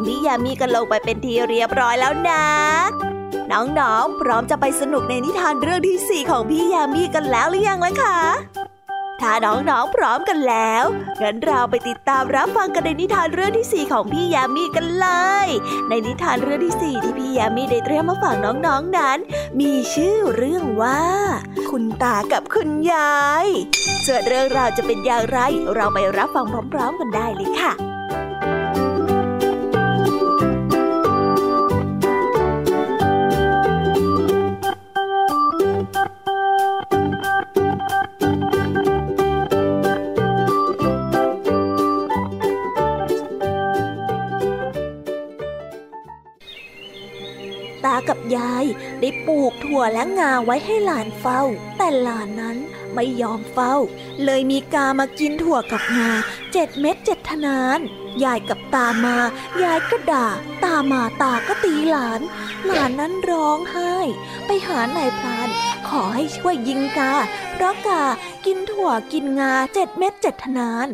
[0.00, 2.44] ของพี่ยามีกันลงไปเป็นทีเรียบร้อยแล้วนะ
[3.52, 8.18] น้องๆ พร้อมจะไปสนุกในนิทานเรื่องที่ 4 ของพี่ยามีกันแล้วหรือยังล่ะคะ
[9.20, 10.84] ถ้าน้องๆพร้อมกันแล้ว
[11.22, 15.08] งั้นเราไปติดตามรับฟังกันในนิทานเรื่องที่ 4 ของพี่ยามีกันเล
[15.46, 15.48] ย
[15.88, 19.18] ในนิทานเรื่องที่ 4 ที่พี่ยามีได้เตรียมมาฝากน้องๆนั้น
[19.60, 21.02] มีชื่อเรื่องว่า
[21.70, 23.46] คุณตากับคุณยาย
[24.06, 25.38] ส่วนเรื่องราวจะเป็นอย่างไร
[25.74, 27.89] เราไปรับฟังพร้อม ๆ กันได้เลยค่ะ
[49.50, 51.42] กถั่วและงาไว้ให้หลานเฝ้า
[51.76, 52.56] แต่หลานนั้น
[52.94, 53.74] ไม่ยอมเฝ้า
[54.24, 56.10] เลยมีกามากินถั่วกับงา
[56.52, 57.80] เจ็ดเม็ดเจ็ดทนาน
[58.24, 59.16] ยายกับตามา
[59.62, 60.26] ยายก็ด่า
[60.64, 62.20] ตามาตาก็ตีหลาน
[62.66, 63.94] หลานนั้นร้องไห้
[64.46, 64.98] ไปหาไหน
[65.90, 67.12] ขอให้ช่วยยิงกา
[67.52, 68.02] เพราะกา
[68.46, 70.88] กินถั่วกินงาเจ็ดเม็ดเจ็ดทนาน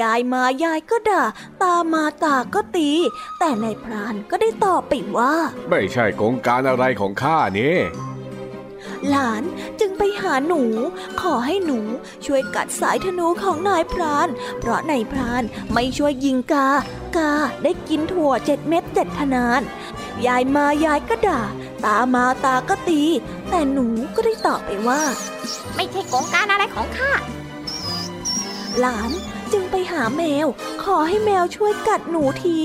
[0.00, 1.24] ยายมายายก็ด่า
[1.62, 2.90] ตามาตาก็ตี
[3.38, 5.34] แต่นายพรานก็ได้ตอบไปว่า
[5.70, 7.76] ไม่ใช่โครงการอะไรของข้านี่
[9.08, 9.42] หลาน
[9.80, 10.62] จึงไปหาหนู
[11.20, 11.78] ขอให้หนู
[12.26, 14.28] ช่วยกัดสายธนูของนายพราน
[14.60, 15.42] เพราะนายพราน
[15.72, 16.68] ไม่ช่วยยิงกา
[17.16, 17.32] กา
[17.62, 19.60] ได้กินถั่วเจ็ดเม็ดเจ็ดทนาน
[20.26, 21.42] ยายมายายก็ด่า
[21.84, 23.02] ตามาตาก็ตี
[23.50, 25.02] แต่หนูก็ได้ตอบไปว่า
[25.74, 27.12] ไม่ใช่โกงการอะไรของข้า
[28.80, 29.10] หลาน
[29.52, 30.46] จึงไปหาแมว
[30.82, 32.58] ขอให้แมวช่วยกัดหนูที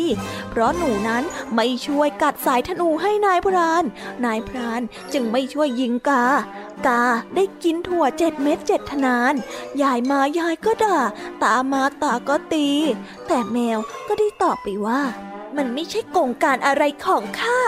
[0.50, 1.24] เพราะหนูนั้น
[1.56, 3.84] ไม่ช่วยกัดสายธนูให้นายพราน
[4.26, 4.82] นายพราน
[5.14, 6.26] จึงไม่ช่วยยิงกา
[6.88, 7.04] กา
[7.36, 9.34] ได้กินถั่วเจ็ดเม็ดเจ็ดทนาน
[9.82, 11.00] ยายมายายก็ด่า
[11.44, 12.68] ตามาตาก็ตี
[13.28, 15.02] แต่แมวก็ได้ตอบไปว่า
[15.58, 17.60] มันไม่ใช่กงการอะไรของข้า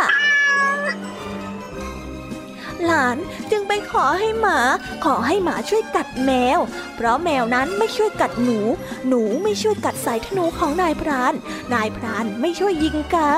[2.88, 3.18] หลาน
[3.52, 4.60] จึงไปขอให้หมา
[5.06, 6.60] ขอให้หมาช่วยกัดแมว
[6.96, 8.60] เพราะแมวนั้นไม่ช่วยกัดหนู
[9.08, 11.34] หนูไม่ช่วยกัดสายธนูของนายพราน
[11.74, 13.32] นายพรานไม่ช่วยยิงกา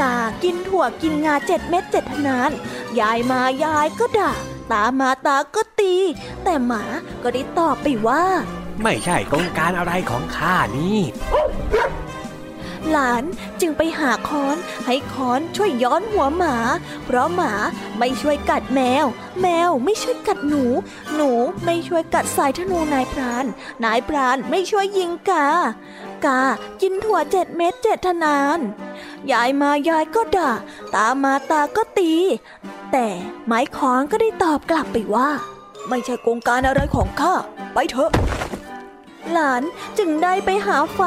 [0.00, 2.50] กากินถั่วกินงาเจ็ดเม็ดเจ็ดนาน
[3.00, 4.32] ยายมายายก็ด่า
[4.72, 5.94] ตามาตาก็ตี
[6.44, 6.82] แต่หมา
[7.22, 8.24] ก็ได้ตอบไปว่า
[8.82, 10.98] ไม่ใช่โกงการอะไรของข้านี่
[12.90, 13.24] หลาน
[13.60, 14.56] จึงไปหาค้อน
[14.86, 16.56] ให้ค้อนช่วยย้อนหัวหมา
[17.04, 17.52] เพราะหมา
[17.98, 19.06] ไม่ช่วยกัดแมว
[19.42, 20.64] แมวไม่ช่วยกัดหนู
[21.14, 21.30] หนู
[21.64, 23.44] ไม่ช่วยกัดสายธนูนายพราน
[23.84, 25.46] นายพรานไม่ช่วยยิงกา
[26.24, 26.42] กา
[26.80, 28.58] กินถั่วเจ็ดเม็ดเจ็ดทนาน
[29.32, 30.50] ยายมายายก็ด่า
[30.94, 32.12] ตามาตาก็ตี
[32.92, 33.06] แต่
[33.46, 35.28] ไม้ค้อนก็ได้ตอบกลับไปว่า
[35.88, 37.32] ไม่ใช่โกงการอะไรของข้า
[37.74, 38.10] ไปเถอะ
[39.32, 39.62] หลาน
[39.98, 41.00] จึงได้ไปหาไฟ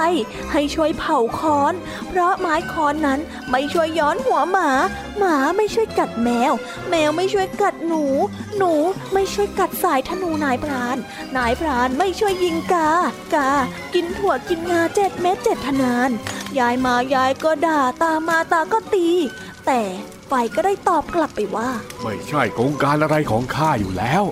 [0.51, 1.73] ให้ช่วยเผาค้อน
[2.07, 3.19] เพราะไม้ค้อนนั้น
[3.51, 4.69] ไม่ช่วยย้อนหัวหมา
[5.17, 6.53] หมาไม่ช่วยกัดแมว
[6.89, 8.03] แมวไม่ช่วยกัดหนู
[8.57, 8.73] หนู
[9.13, 10.97] ไม่ช่วยกัดสายธนูนายพราน
[11.37, 12.89] นายพรานไม่ช่วยยิงกา
[13.33, 13.51] กา
[13.93, 16.09] กินถั่วกินงาเจ็ดเม็ดเจ็ดทนาน
[16.59, 19.07] ยายมายายก็ด่าตามาตาก็ตี
[19.65, 19.81] แต่
[20.27, 21.69] ไฟก็ได้ตอบกลับไปว่า
[22.03, 24.23] ไม่ใช่โกงการอะไรของข้าอยู่แล้ว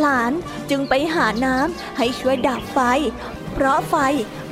[0.00, 0.32] หลาน
[0.70, 2.78] จึงไปหาน้ำให้ช่วยดับไฟ
[3.54, 3.94] เพราะไฟ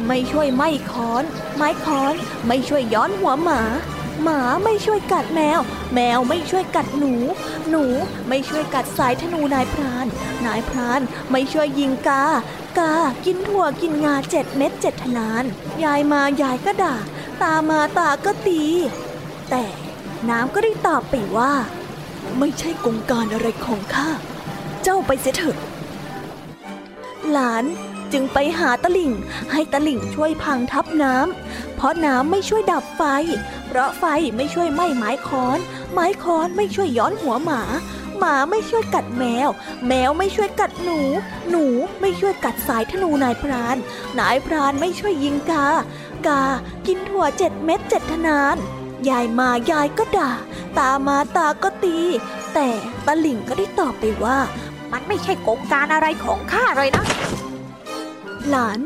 [0.06, 1.24] ไม่ช่วยไหม้ค้อน
[1.56, 2.14] ไม้ค้อน
[2.46, 3.62] ไม่ช่วยย้อนหัวหมา
[4.22, 5.60] หมาไม่ช่วยกัดแมว
[5.94, 7.14] แมวไม่ช่วยกัดหนู
[7.70, 7.84] หนู
[8.28, 10.06] ไม่ช่วยกัดสายธนูนายพราน
[10.46, 12.24] นายพรานไม่ช่วยยิงกา
[12.78, 15.44] กากินถั่วกินงาเจ็ดเม็ดเจ็ดทนาน
[15.84, 16.96] ยายมายายก็ด่า
[17.42, 18.62] ตามาตาก็ตี
[19.50, 19.64] แต่
[20.30, 21.52] น้ำก็ได้ตอบไปว่า
[22.38, 24.08] ไม่ใช่กงการอะไรของข้า
[24.84, 25.56] เจ้าไปเสียเถอะ
[27.32, 27.64] หลาน
[28.12, 29.12] จึงไปหาตะลิ่ง
[29.52, 33.02] ให้ตะลิ่งช่วยพังทับน้ำ เพราะน้ำไม่ช่วยดับไฟ
[33.66, 34.04] เพราะไฟ
[34.36, 35.58] ไม่ช่วยไหม้ไม้ค้อน
[35.92, 37.62] ไม้ค้อนไม่ช่วยย้อนหัวหมา
[38.18, 39.48] หมาไม่ช่วยกัดแมว
[39.86, 41.00] แมวไม่ช่วยกัดหนู
[41.50, 41.64] หนู
[42.00, 43.76] ไม่ช่วยกัดสายธนูนายพราน
[44.20, 45.66] นายพรานไม่ช่วยยิงกา
[46.26, 46.42] กา
[46.86, 48.56] กินถั่วเจ็ดเม็ดเจ็ดทนาน
[49.08, 50.32] ยายมายายก็ด่า
[50.78, 51.98] ตามาตาก็ตี
[52.54, 52.68] แต่
[53.06, 54.38] ตะหลิ่งก็ได้ตอบไปว่า
[54.94, 57.04] มันไม่ใช่โกงการอะไรของข้าเลยนะ
[58.50, 58.78] หลาน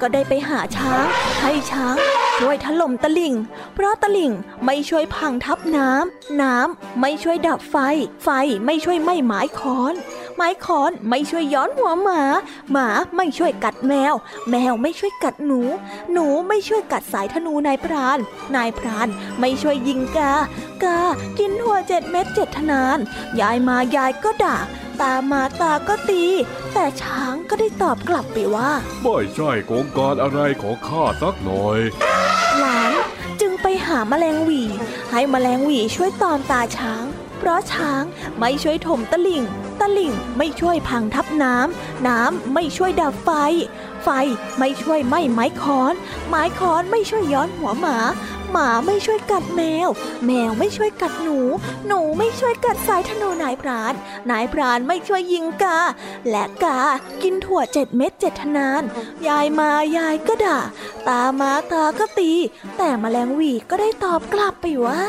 [0.00, 1.04] ก็ได้ไปหาช้าง
[1.40, 1.96] ให้ช้าง
[2.38, 3.34] ช่วยถล่มตะลิ่ง
[3.74, 4.32] เพราะตะลิ่ง
[4.64, 7.76] ไม่ช่วยพังทับน้ำ น้ำไม่ช่วยดับไฟ
[8.24, 8.28] ไฟ
[8.66, 9.94] ไม่ช่วยไหม้ไม้ค้อน
[10.36, 12.22] ไม้ค้อนไม่ช่วยย้อนหัวหมา
[12.72, 14.14] หมาไม่ช่วยกัดแมว
[14.50, 15.60] แมวไม่ช่วยกัดหนู
[16.12, 18.18] หนูไม่ช่วยกัดสายธนูนายพราน
[18.56, 19.08] นายพราน
[19.40, 20.32] ไม่ช่วยยิงกา
[20.82, 21.00] กา
[21.38, 22.98] กินถั่วเจ็ดเม็ดเจ็ดทนาน
[23.40, 24.56] ยายมายายก็ด่า
[25.02, 26.24] ตามาตาก็ตี
[26.74, 28.70] แต่ช้างก็ได้ตอบกลับไปว่า
[29.02, 31.78] ไม่ใช่โกงการอะไรของข้าสักหน่อย
[32.58, 32.92] หลาน
[33.40, 34.62] จึงไปหาแมลงหวี
[35.10, 37.04] ให้แมลงหวีช่วยตอมตาช้าง
[37.38, 38.02] เพราะช้าง
[38.38, 39.42] ไม่ช่วยถมตะลิ่ง
[39.80, 43.30] ตะลิ่งไม่ช่วยพังทับน้ำ น้ำไม่ช่วยดับไฟ
[44.02, 44.08] ไฟ
[44.58, 45.94] ไม่ช่วยไหม้ไม้ค้อน
[46.28, 47.98] ไม้ค้อนไม่ช่วยย้อนหัวหมา
[48.52, 49.88] หมาไม่ช่วยกัดแมว
[50.26, 51.38] แมวไม่ช่วยกัดหนู
[51.86, 53.94] หนูไม่ช่วยกัดสายธนูนายพราน
[54.30, 55.78] นายพรานไม่ช่วยยิงกา
[56.30, 56.80] และกา
[57.22, 58.82] กินถั่วเจ็ดเม็ดเจ็ดทนาน
[59.28, 60.60] ยายมายายก็ด่า
[61.08, 62.32] ตามาตาก็ตี
[62.78, 65.02] แต่แมลงวีก็ได้ตอบกลับไปว่า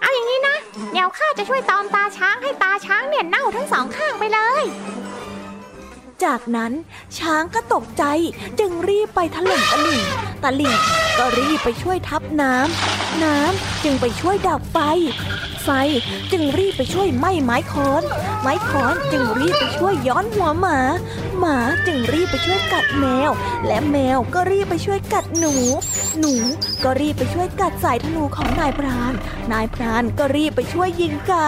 [0.00, 0.56] เอาอย่างนี้นะ
[0.92, 4.64] เดี๋ยวข้าจะช่วยตอมตาช้างให้ตาช้างเนี่ยเน่าทั้งสองข้างไปเลย
[6.24, 6.72] จากนั้น
[7.18, 8.04] ช้างก็ตกใจ
[8.58, 10.02] จึงรีบไปถล่มตะลิ่ง
[10.42, 10.76] ตะลิ่ง
[11.18, 14.78] ก็รีบไปช่วยทับน้ำ น้ำจึงไปช่วยดับไฟ
[15.64, 15.70] ไฟ
[16.32, 18.02] จึงรีบไปช่วยไหม้ไม้ค้อน
[18.42, 20.78] ไม้ค้อนจึงรีบไปช่วยย้อนหัวหมา
[21.38, 23.30] หมาจึงรีบไปช่วยกัดแมว
[23.66, 25.54] และแมวก็รีบไปช่วยกัดหนู
[26.18, 26.34] หนู
[26.84, 29.12] ก็รีบไปช่วยกัดสายธนูของนายพราน
[29.52, 31.46] นายพรานก็รีบไปช่วยยิงกา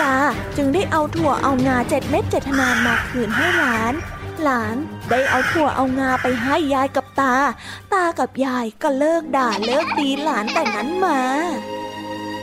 [0.00, 0.16] กา
[0.56, 3.94] จึงได้เอาถั่วเอางาเจ็ดเม็ดเจ็ดทนานมาคืนให้หลาน
[4.44, 4.76] หลาน
[5.10, 7.34] ได้เอาถั่วเอางาไปให้ยายกับตา
[7.92, 11.20] ตากับยายก็เลิกด่าเลิกตีหลานแต่นั้นมา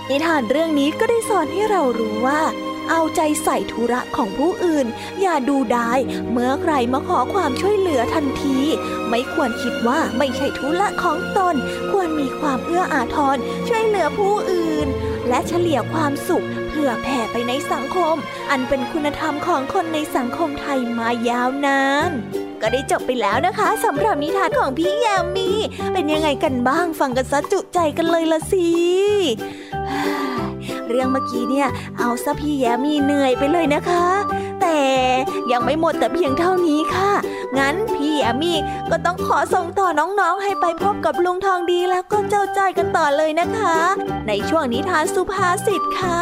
[0.09, 2.41] นิทานเรื่องนี้ก็ได้สอนให้เรารู้ว่า
[2.89, 4.87] เอาใจใส่ธุระของผู้อื่น
[5.21, 5.99] อย่าดูดาย
[6.31, 8.57] เมื่อใครมาขอความช่วยเหลือทันที
[9.09, 11.55] ไม่ควรคิดว่าไม่ใช่ธุระของตน
[11.91, 13.37] ควรมีความเอื้ออาทร
[13.67, 14.87] ช่วยเหลือผู้อื่น
[15.29, 18.15] และเฉลี่ยความสุขเพื่อแผ่ไปในสังคม
[18.51, 22.11] อันเป็นคุณธรรมของคนในสังคมไทยมายาวนาน
[22.61, 25.49] ก็ได้จบไปแล้วนะคะสำหรับนิทานของพี่ยามี
[25.93, 28.67] เป็นยังไงกันบ้างฟังกันซะจุใจกันเลยละสิ
[30.87, 31.67] เรื่องเมื่อกี้เนี่ย
[31.97, 34.05] เอาซะพี่แยมมีเหนื่อยไปเลยนะคะ
[34.61, 34.79] แต่
[35.51, 37.11] ยังไม่หมดแต่เพียงเท่านี้ค่ะ
[37.57, 38.57] งั้นพี่แยมมี่
[38.91, 43.77] ก็ต้องขอส่งต่อน้องๆ ให้ไปพบกับลุงทองดีแล้วก็เจ้าใจกันต่อเลยนะคะ
[44.27, 46.21] ในช่วงนิทานสุภาษิตค่ะ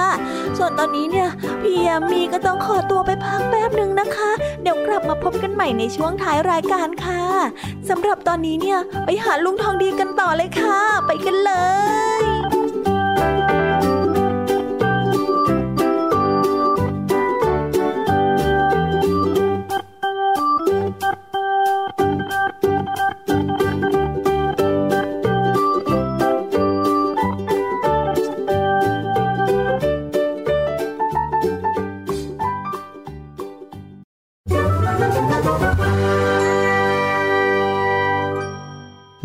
[0.57, 1.29] ส่วนตอนนี้เนี่ย
[1.61, 4.31] พี่แยมมี่ก็ต้องขอตัวไปพักแป๊บหนึ่งนะคะ
[4.61, 7.23] เดี๋ยวกลับมาพบกันใหม่ในช่วงท้ายรายการค่ะ
[7.89, 11.51] สำหรับตอนนี้เนี่ยไปหาลุงทองดีกันต่อเลยค่ะ ไปกันเล
[12.21, 12.23] ย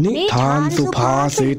[0.04, 1.58] นิทานสุภาษิต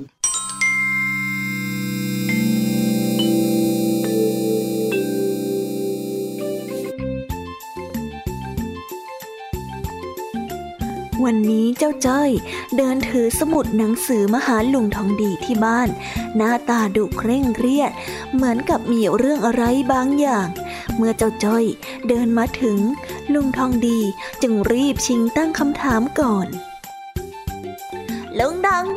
[11.24, 12.30] วันนี้เจ้าจ้อย
[12.78, 15.90] เดินถือสมุดหนังสือมาหาลุงทองดีที่บ้าน
[16.36, 17.92] หน้าตาดุเคร่งเครียด
[18.34, 19.64] เหมือนกับมีเรื่องอะไร
[19.94, 20.48] บางอย่าง
[20.98, 21.66] เมื่อเจ้าจ้อย
[22.08, 22.80] เดินมาถึง
[23.34, 24.00] ลุงทองดี
[24.42, 26.50] จึงรีบชิงตั้งคำถามก่อน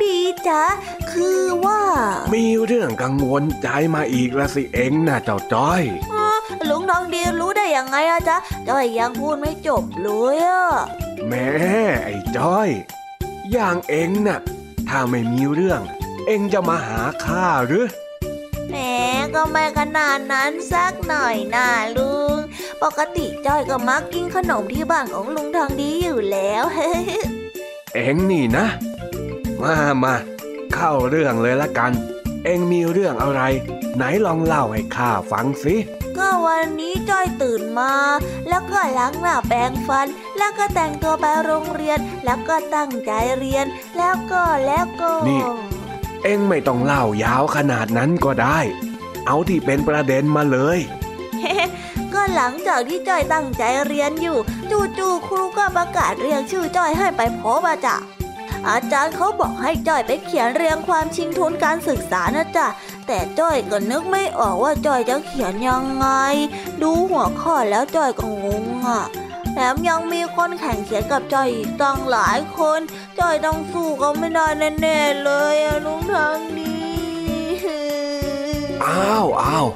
[0.05, 0.63] ดีจ๊ะ
[1.11, 1.81] คือว่า
[2.33, 5.83] มีเรื่องกังวลใจมาอีกละสิเองนะเจ้าจ้อย
[6.69, 8.37] ลุงทองดีรู้ได้ยังไงอะจ๊ะ
[8.69, 10.65] จ้อยยังพูดไม่จบเลยอะ
[11.27, 11.47] แม่
[12.03, 12.69] ไอ้จ้อย
[13.51, 14.39] อย่างเองน่ะ
[14.89, 15.81] ถ้าไม่มีเรื่อง
[16.27, 17.87] เองจะมาหาข้าหรือ
[18.69, 18.75] แหม
[19.35, 22.37] ก็ไม่ขนาดนั้นสักหน่อยนะลุง
[22.83, 26.63] ปกติจ้อยก็มักกินขนมที่บ้านของลุงทองดีอยู่แล้ว
[27.95, 28.65] เองนี่นะ
[29.65, 30.15] มามา
[30.75, 31.91] เข้าเรื่องเลยละกัน
[32.43, 33.41] เองมีเรื่องอะไร
[33.95, 35.75] ไหนลองเล่าให้ข้าฟังสิ
[36.17, 37.93] ก็วันนี้จ้อยตื่นมา
[38.49, 40.07] แล้วก็ล้างหน้าแปรงฟัน
[40.37, 43.65] แล้วก็แต่งตัวไปโรงเรียน แล้วก็ตั้งใจเรียน
[43.97, 45.43] แล้วก็แล้วก็นี่
[46.23, 48.59] เองไม่ต้องเล่ายาวขนาดนั้นก็ได้
[49.27, 50.79] เอาที่เป็นประเด็นมาเลย
[52.13, 54.37] ก็หลังจากที่จ้อยตั้งใจเรียนอยู่
[54.97, 58.14] จู่ๆครูก็ประกาศเรียกชื่อจ้อยให้ไปพบอาจารย์
[58.69, 62.67] อาจารย์เขาบอกให้จ้อยไปเขียนเรียงความชิงทุนการศึกษานะจ๊ะ
[63.07, 66.07] แต่จ้อยก็นึกไม่ออกว่าจ้อยจะเขียนยังไง
[66.81, 69.01] ดูหัวข้อแล้วจ้อยก็งงอะ
[69.53, 72.79] แถมยังมีคนแข่งเขียนกับจ้อยอีกตั้งหลายคน
[73.19, 74.47] จ้อยต้องสู้เขาไม่ได้
[74.81, 76.75] แน่ๆเลยอะลุงทางนี้
[78.85, 79.67] อ้าวอ้าว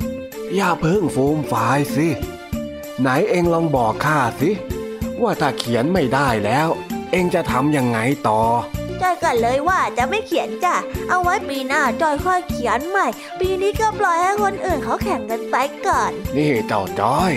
[0.56, 2.08] อย่าเพิ่งฟูมฟายสิ
[3.02, 4.52] ไหนเองลองบอกข้าสิ
[5.22, 6.70] ว่าถ้าเขียนไม่ได้แล้ว
[7.12, 8.42] เองจะทำยังไงต่อ
[9.02, 10.76] จอยก็เลยว่าจะไม่เขียนจ้ะ
[11.10, 13.08] เอาไว้ปีหน้าจอยค่อยเขียนใหม่
[13.40, 15.56] ปีนี้ก็ปล่อยให้คนอื่นเขาแข่งกันไป
[15.88, 17.34] ก่อน นี่เจ้าจ้อย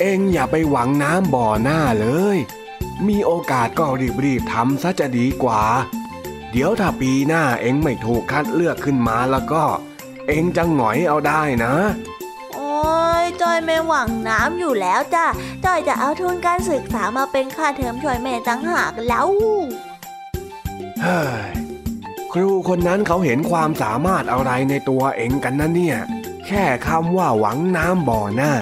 [0.00, 2.38] เองอย่าไปหวังน้ำบ่อหน้าเลย
[3.08, 3.86] มีโอกาสก็
[4.24, 5.62] รีบๆทำซะจะดีกว่า
[6.50, 9.64] เดี๋ยวถ้าปีหน้าเองไม่ถูกคัดเลือกขึ้นมาแล้วก็
[10.28, 11.74] เองจะหงอยเอาได้นะ
[12.54, 12.74] โอ้
[13.22, 15.26] ยจอยไม่หวังน้ำอยู่แล้วจ้ะ
[15.64, 19.66] จอยจะเอาทุนการศึกษามาเป็นค่าเทอมช่วยแม่ตั้งหากแล้วเฮ้ย
[22.32, 25.98] ครูคนนั้นเขาเห็นความสามารถอะไรในตัวเองกันนะเนี่ย
[26.46, 28.52] แค่คำว่าหวังน้ำบ่อหน้า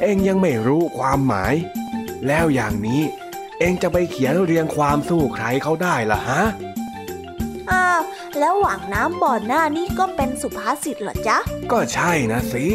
[0.00, 1.54] เองยังไม่รู้ความหมาย
[2.26, 3.02] แล้วอย่างนี้
[3.58, 6.42] เองจะไปเขียนเรียงความสู้ใครเขาได้ล่ะฮะ
[7.70, 8.00] อ้าว
[8.38, 11.38] แล้วหวังน้ำบ่อหน้านี่ก็เป็นสุภาษิตเหรอจ๊ะ
[11.72, 12.66] ก็ใช่นะสิ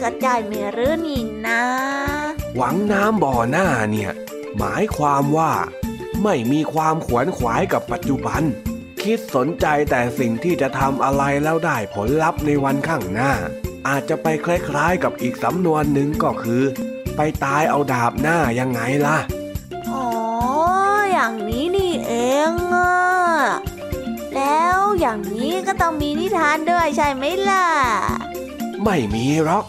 [0.00, 1.62] ก็จอยไม่รู้นี่นะ
[2.56, 4.12] หวังน้ำบ่อหน้าเนี่ย
[4.58, 5.52] หมายความว่า
[6.22, 8.42] ไม่มีความขวนขวายกับปัจจุบัน
[9.02, 13.32] คิดสนใจแต่สิ่งที่จะทำอะไรแล้วได้ผลลัพธ์ในวันข้างหน้า
[13.88, 16.62] อาจจะไปคล้ายๆกับอีกสำนวนหนึ่งก็คือ
[17.16, 19.18] ไปตายเอาดาบหน้ายังไงล่ะ
[19.92, 20.06] อ๋อ
[21.12, 22.14] อย่างนี้นี่เอ
[22.50, 22.92] งอะ
[24.34, 27.66] แล้วอย่างนี้ก็ต้องมีนิทานด้วยใช่ไหมล่ะ
[28.84, 29.64] ไม่มีหรอก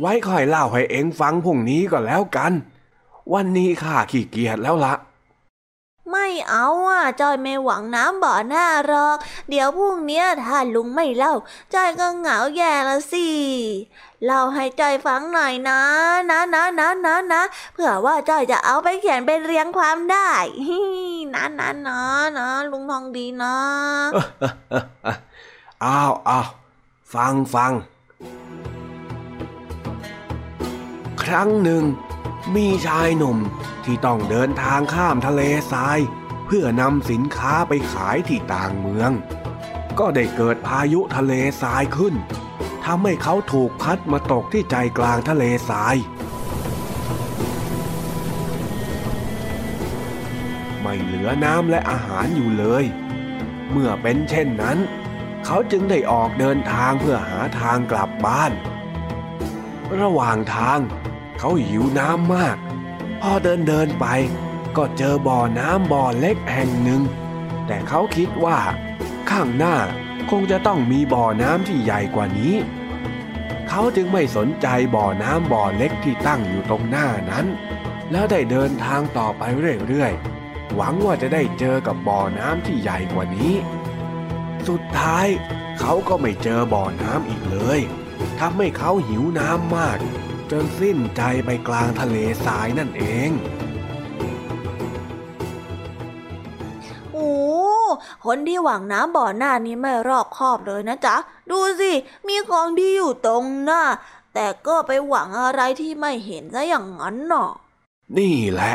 [0.00, 2.52] ไว้ค่อยเล่าให้เองฟังพรุ่งนี้ก็แล้วกัน
[3.32, 5.07] วันนี้ข้าขี้เกียจแล้วละไม่
[6.18, 9.16] ไม่เอาอะจอยไม่หวังน้ำบ่อหน้าหรอก
[9.48, 11.34] เดี๋ยวพรุ่งนี้ถ้าลุงไม่เล่า
[11.74, 13.28] จอยก็เหงาแย่ละสิ
[14.24, 15.80] เล่าให้จอยฟังหน่อยนะ
[16.30, 17.42] นะนะนะนะนะ
[17.72, 20.30] เผื่อว่าจอยจะเอาไปเขียนเป็นเรียงความได้
[20.66, 20.68] ฮ
[21.34, 22.00] นะนะนะ
[22.38, 23.54] นะลุงทองดีนะ
[25.84, 26.48] อ้าวอ้าว
[27.14, 27.72] ฟังฟัง
[31.22, 31.84] ครั้งหนึ่ง
[32.56, 33.38] มีชายหนุ่ม
[33.84, 35.42] ที่ต้องเดินทางข้ามทะเล
[35.72, 35.98] ทราย
[36.46, 39.10] เพื่อนำสินค้าไปขายที่ต่างเมือง
[39.98, 41.32] ก็ได้เกิดพายุทะเล
[41.62, 42.14] ทรายขึ้น
[42.84, 45.96] ทำให้เขาถูกพัดมาตกที่ใจกลางทะเลทราย
[50.80, 52.84] ไม่เหลือน้ำและอาหารอยู่เลย
[53.70, 54.78] เมื่อเป็นเช่นนั้น
[55.44, 58.52] เขาจึงได้ออกเดินทางเพื่อหาทางกลับบ้าน
[60.00, 62.56] ระหว่างทางเขาหิวน้ำมาก
[63.20, 64.06] พอเดินเดินไป
[64.76, 67.02] ก็เจอบ่อน้ำบ่อเล็กแห่งหนึ่ง
[67.66, 68.58] แต่เขาคิดว่า
[69.30, 69.76] ข้างหน้า
[70.30, 72.54] คงจะต้องมีบ่อน้ำที่ใหญ่กว่านี้
[73.68, 77.46] เขาจึงไม่สนใจบ่อน้ำบ่อเล็กที่ตั้งอยู่ตรงหน้านั้น
[78.10, 79.42] แล้วได้เดินทางต่อไป
[79.88, 83.54] เรื่อยๆ หวังว่าจะได้เจอกับบ่อน้ำที่ใหญ่กว่านี้
[84.68, 85.26] สุดท้าย
[85.80, 87.80] เขาก็ไม่เจอบ่อน้ำอีกเลย
[88.40, 89.98] ทำให้เขาหิวน้ำมาก
[90.50, 93.30] จนสิ้นใจไปกลางทะเลทรายนั่นเอง
[97.12, 97.30] โอ้
[98.24, 101.16] คนที่หวังน้ำบ่อหน้านี้ไม่รอบคอบเลยนะจ๊ะ
[101.50, 101.92] ดูสิ
[102.28, 103.82] มีของดีอยู่ตรงหน้า
[104.34, 107.50] แต่ก็ไปหวังอะไรที่ไม่เห็นซะอย่างนั้นเนาะ
[108.18, 108.74] นี่แหละ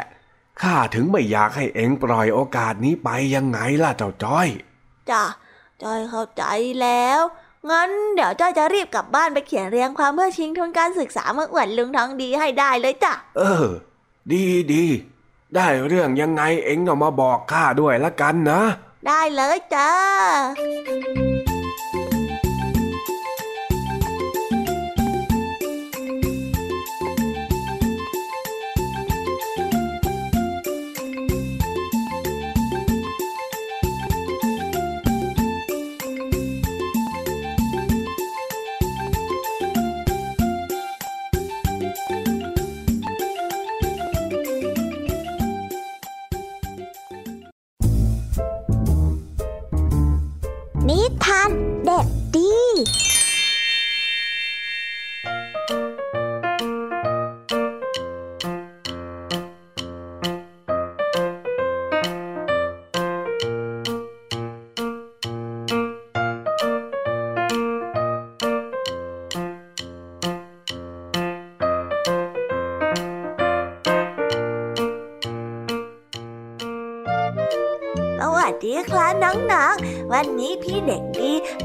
[0.62, 4.48] ข้าถึงไม่อยากให้เอ็งปล่อยโอกาสนี้ไปยังไงล่ะเจ้าจ้อย
[5.10, 5.24] จ้ะ
[5.84, 6.44] จอยเข้าใจ
[6.82, 7.22] แล้ว
[7.70, 13.68] งั้นเดี๋ยวจอยจะรีบกลับบ้านไปเขียนเรียงความเพื่อชิงทุนการศึกษาเมื่ออวดลุงทองดีให้ได้เลยจ้ะ เออ
[14.32, 14.84] ดีดี
[15.56, 18.62] ได้เรื่องยังไงเอ็งเอามาบอกข้าด้วยละกันนะ
[19.08, 19.90] ได้เลยจ้า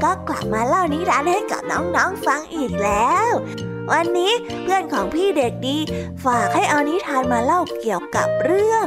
[0.09, 3.31] ก็กลับมาเล่านิทานให้กับน้องๆฟังอีกแล้ว
[3.91, 4.33] วันนี้
[4.63, 5.77] เพื่อนของพี่เด็กดี
[6.25, 8.85] ฝากให้เอานิทานมาเล่าเกี่ยวกับเรื่อง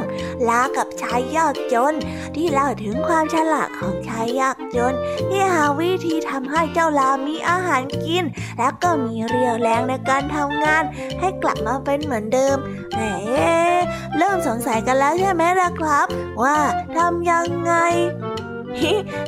[0.49, 1.93] ลากับชายยากจน
[2.35, 4.93] ที่เล่าถึงความฉลาดของชายยากจน
[5.29, 8.23] ที่หาวิธีทำให้เจ้าลามีอาหารกิน
[8.59, 10.83] และก็มีเรี่ยวแรงในการทำงาน
[11.19, 12.57] ให้กลับมาเป็นเหมือนเดิม
[12.93, 13.01] แหม
[14.17, 16.07] เริ่มสงสัยกันแล้วใช่ไหมล่ะครับ
[16.43, 16.57] ว่า
[16.95, 17.73] ทำยังไง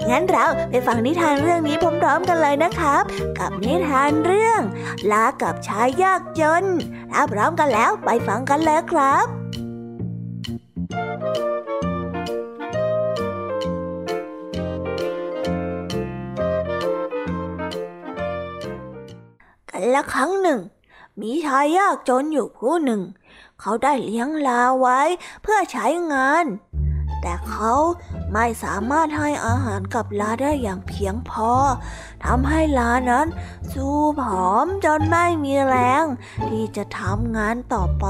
[0.09, 3.03] งั้นเราไปฟังนิทานเรื่องนี้พร้อมๆกันเลยนะครับ
[3.39, 4.61] กับนิทานเรื่อง
[5.11, 6.63] ลากับชายยากจน
[7.11, 9.27] ถ้าพร้อมกันแล้วไปฟังกันเลยครับ
[19.69, 20.59] กันละครั้งหนึ่ง
[21.21, 23.01] มีชายยากจนอยู่ผู้หนึ่ง
[23.61, 24.99] เขาได้เลี้ยงลาไว้
[25.43, 26.45] เพื่อใช้งาน
[27.21, 27.73] แต่เขา
[28.33, 31.51] ไม่สามารถให้อาหารกับลาได้อย่างเพียงพอ
[32.25, 33.27] ทำให้ลานั้น
[33.73, 36.05] สู้ผอมจนไม่มีแรง
[36.47, 38.07] ที่จะทำงานต่อไป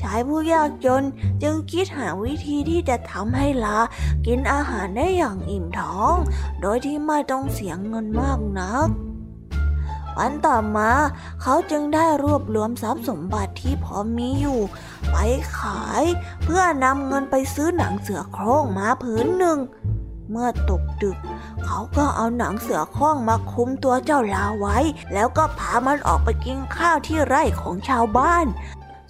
[0.00, 1.02] ชายผู้ยากจน
[1.42, 3.78] จึงคิดหาวิธีที่จะทำให้ลา
[4.26, 6.14] กินอาหารได้อย่างอิ่มท้อง
[6.60, 8.88] โดยที่ไม่ต้องเสียเงินมากนัก
[10.16, 10.90] วันต่อมา
[11.42, 14.60] เขาจึงได้รวบรวมทรัพย์สมบัติที่พอมีอยู่
[15.10, 15.16] ไป
[15.58, 16.02] ขาย
[16.44, 19.58] เพื่อนำเงินไปซื้อหนังเสือโคร่งมาผืนหนึ่ง
[20.30, 21.16] เมื่อตกดึก
[21.64, 24.78] เขาก็เอาหนังเสือโคร่งมาคุมตัวเจ้าลาไว้
[25.14, 28.46] แล้วก็พามันออกไปกินข้าวที่ไร่ของชาวบ้าน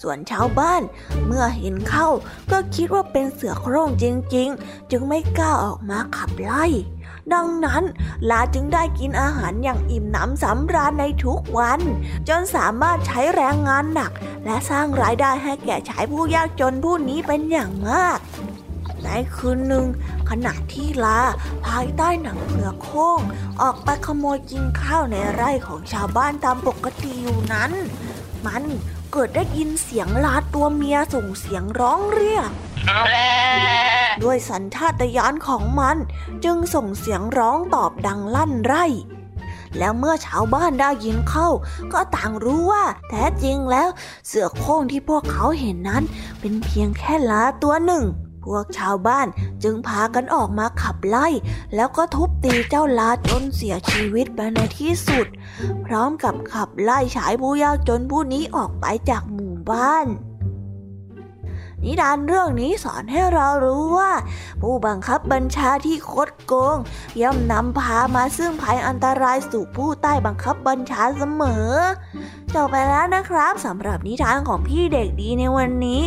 [0.03, 0.82] ส่วนชาวบ้าน
[1.26, 2.09] เมื่อเห็นเข้า
[2.51, 4.05] ก็คิดว่าเป็นเสือโคร่งจ
[4.37, 6.64] ริง ๆ จึงไม่กล้าออกมาขับไล่
[7.35, 7.83] ดังนั้น
[8.31, 11.81] ลาจึงได้กินอาหารอย่างอิ่มหนำสำราญในทุกวัน
[12.29, 14.12] จนสามารถใช้แรงงานหนัก
[14.45, 18.18] และสร้างรายได้ให้แก่ชายผู้ยากจนผู้นี้เป็นอย่างมาก
[19.05, 19.87] ในคืนหนึ่ง
[20.31, 21.20] ขณะที่ลา
[21.66, 23.20] ภายใต้หนังเผือกโค้ง
[23.62, 27.72] ออกไปขโมยกินข้าวในไร่ของชาวบ้านตามปกติอยู่นั้น
[28.47, 28.62] มัน
[29.12, 32.50] เกิดได้ยินเสียงลาตัวเมียส่งเสียงร้องเรียก
[34.22, 35.96] ด้วยสัญชาตญาณของมัน
[36.44, 38.84] จึงส่งเสียงร้องตอบดังลั่นไร่
[39.78, 41.48] แล้วเมื่อชาวบ้านได้ยินเข้า
[41.92, 43.88] ก็ต่างรู้ว่า แท้จริงแล้ว
[44.26, 46.02] เสือโคร่งที่พวกเขาเห็นนั้น
[46.40, 48.04] เป็นเพียงแค่ลาตัวหนึ่ง
[48.47, 49.26] พวกชาวบ้าน
[49.62, 51.28] จึงพากันออกมาขับไล่
[51.74, 55.26] แล้วก็ทุบตีเจ้าลาจนเสียชีวิตไปในที่สุด
[55.86, 60.07] พร้อมกับขับไล่ชายผู้ยากจนผู้นี้ออกไปจากหมู่บ้าน
[61.84, 64.12] นิทานเรื่องนี้สอนให้เรารู้ว่า
[64.62, 66.76] ผู้บังคับบัญชาที่คดโกง
[67.20, 71.72] ย่อมนำพามาซึ่งภัยอันตรายสู่ผู้ใต้บังคับบัญชาเสมอ
[72.55, 76.01] จบไปแล้วนะครับสำหรับนิทานของพี่เด็กดีในวันนี้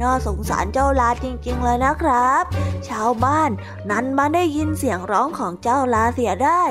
[0.00, 2.44] น่าสงสารเจ้าลาจริง ๆ เลยนะครับ
[2.88, 3.50] ชาวบ้าน
[3.90, 6.62] นั้นมาได้ยินเสียงร้องของเจ้าลาเสียได้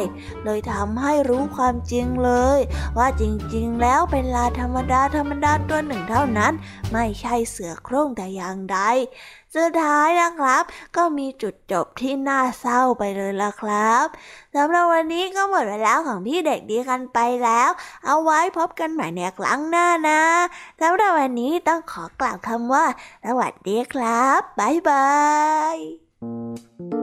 [0.44, 2.60] เลยทำให้รู้ความจริงเลย
[2.98, 3.24] ว่าจ
[3.56, 6.54] ริง ๆ แล้วเป็นลาธรรมดาธรรมดาตัวหนึ่งเท่านั้น
[6.94, 8.80] ไม่ใช่เสือโคร่งแต่อย่างใด
[9.56, 10.64] สุดท้ายนะครับ
[10.96, 14.06] ก็มีจุดจบที่น่าเศร้าไปเลยละครับ
[14.56, 17.70] สำหรับวันนี้ก็หมดเวลาของพี่เด็กดีกันไปแล้ว
[18.06, 20.22] เอาไว้พบกันใหม่ในครั้งหน้านะ
[20.82, 22.86] สำหรับวันนี้ต้องขอกล่าวคำว่า
[23.26, 25.10] สวัสดีครับ บ๊ายบา
[25.74, 25.78] ย
[26.18, 27.03] เป็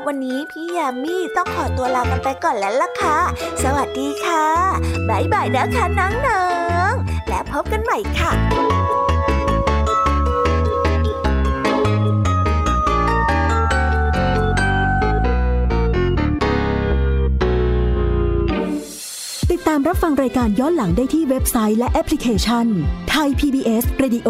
[0.07, 3.17] วันนี้พี่ยมมี่ต้องขอตัวลากันไปก่อนแล้วล่ะค่ะ
[3.63, 4.45] สวัสดีค่ะ
[5.09, 6.09] บ๊ายบายนะคะน้อ
[6.91, 6.93] ง
[7.27, 8.31] และพบกันใหม่ค่ะ
[19.51, 22.65] ติดตามรับฟังรายการย้อนหลังได้ที่เว็บไซต์และแอปพลิเคชัน
[23.09, 24.29] ไทย PBS Radio